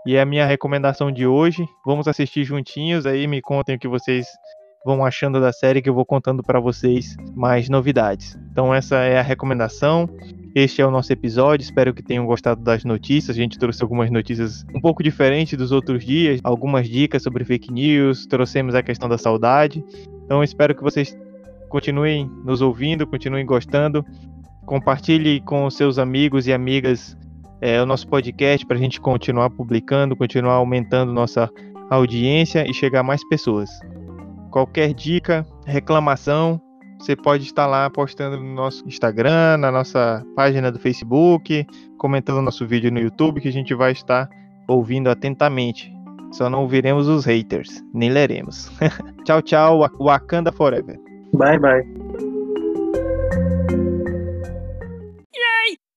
E 0.07 0.17
é 0.17 0.21
a 0.21 0.27
minha 0.27 0.47
recomendação 0.47 1.13
de 1.13 1.27
hoje. 1.27 1.65
Vamos 1.85 2.09
assistir 2.09 2.45
juntinhos 2.45 3.07
aí, 3.07 3.27
me 3.27 3.41
contem 3.41 3.77
o 3.77 3.79
que 3.79 3.89
vocês 3.89 4.27
vão 4.85 5.05
achando 5.05 5.41
da 5.41 5.53
série 5.53 5.83
que 5.83 5.91
eu 5.91 5.95
vou 5.95 6.07
contando 6.07 6.43
para 6.43 6.59
vocês 6.59 7.17
mais 7.35 7.69
novidades. 7.69 8.39
Então 8.51 8.75
essa 8.75 8.97
é 8.97 9.19
a 9.19 9.23
recomendação. 9.23 10.09
Este 10.55 10.81
é 10.81 10.87
o 10.87 10.91
nosso 10.91 11.13
episódio. 11.13 11.63
Espero 11.63 11.93
que 11.93 12.03
tenham 12.03 12.27
gostado 12.27 12.63
das 12.63 12.83
notícias. 12.83 13.37
A 13.37 13.41
gente 13.41 13.59
trouxe 13.59 13.83
algumas 13.83 14.11
notícias 14.11 14.65
um 14.75 14.81
pouco 14.81 15.03
diferentes 15.03 15.57
dos 15.57 15.71
outros 15.71 16.05
dias, 16.05 16.41
algumas 16.43 16.89
dicas 16.89 17.23
sobre 17.23 17.45
fake 17.45 17.73
news, 17.73 18.27
trouxemos 18.27 18.75
a 18.75 18.83
questão 18.83 19.09
da 19.09 19.19
saudade. 19.19 19.85
Então 20.25 20.43
espero 20.43 20.75
que 20.75 20.83
vocês 20.83 21.17
continuem 21.69 22.29
nos 22.45 22.63
ouvindo, 22.63 23.07
continuem 23.07 23.45
gostando. 23.45 24.05
Compartilhe 24.65 25.41
com 25.41 25.69
seus 25.69 25.99
amigos 25.99 26.47
e 26.47 26.53
amigas 26.53 27.17
é, 27.61 27.81
o 27.81 27.87
nosso 27.87 28.09
podcast 28.09 28.67
para 28.67 28.77
a 28.77 28.81
gente 28.81 29.01
continuar 29.01 29.51
publicando, 29.51 30.17
continuar 30.17 30.55
aumentando 30.55 31.13
nossa 31.13 31.51
audiência 31.91 32.69
e 32.69 32.73
chegar 32.73 33.01
a 33.01 33.05
mais 33.05 33.27
pessoas. 33.29 33.69
Qualquer 34.51 34.93
dica, 34.95 35.47
reclamação, 35.67 36.61
você 36.99 37.17
pode 37.17 37.45
estar 37.45 37.67
lá 37.67 37.89
postando 37.89 38.39
no 38.39 38.55
nosso 38.55 38.87
Instagram, 38.87 39.57
na 39.59 39.71
nossa 39.71 40.25
página 40.37 40.71
do 40.71 40.79
Facebook, 40.79 41.67
comentando 41.99 42.43
nosso 42.43 42.67
vídeo 42.67 42.91
no 42.91 43.01
YouTube, 43.01 43.41
que 43.41 43.49
a 43.49 43.53
gente 43.53 43.75
vai 43.75 43.93
estar 43.93 44.29
ouvindo 44.69 45.09
atentamente. 45.09 45.93
Só 46.33 46.49
não 46.49 46.61
ouviremos 46.61 47.09
os 47.09 47.25
haters, 47.25 47.83
nem 47.93 48.11
leremos. 48.11 48.71
tchau, 49.25 49.43
tchau. 49.43 49.81
Wakanda 49.99 50.53
Forever. 50.53 50.99
Bye, 51.33 51.59
bye. 51.59 52.30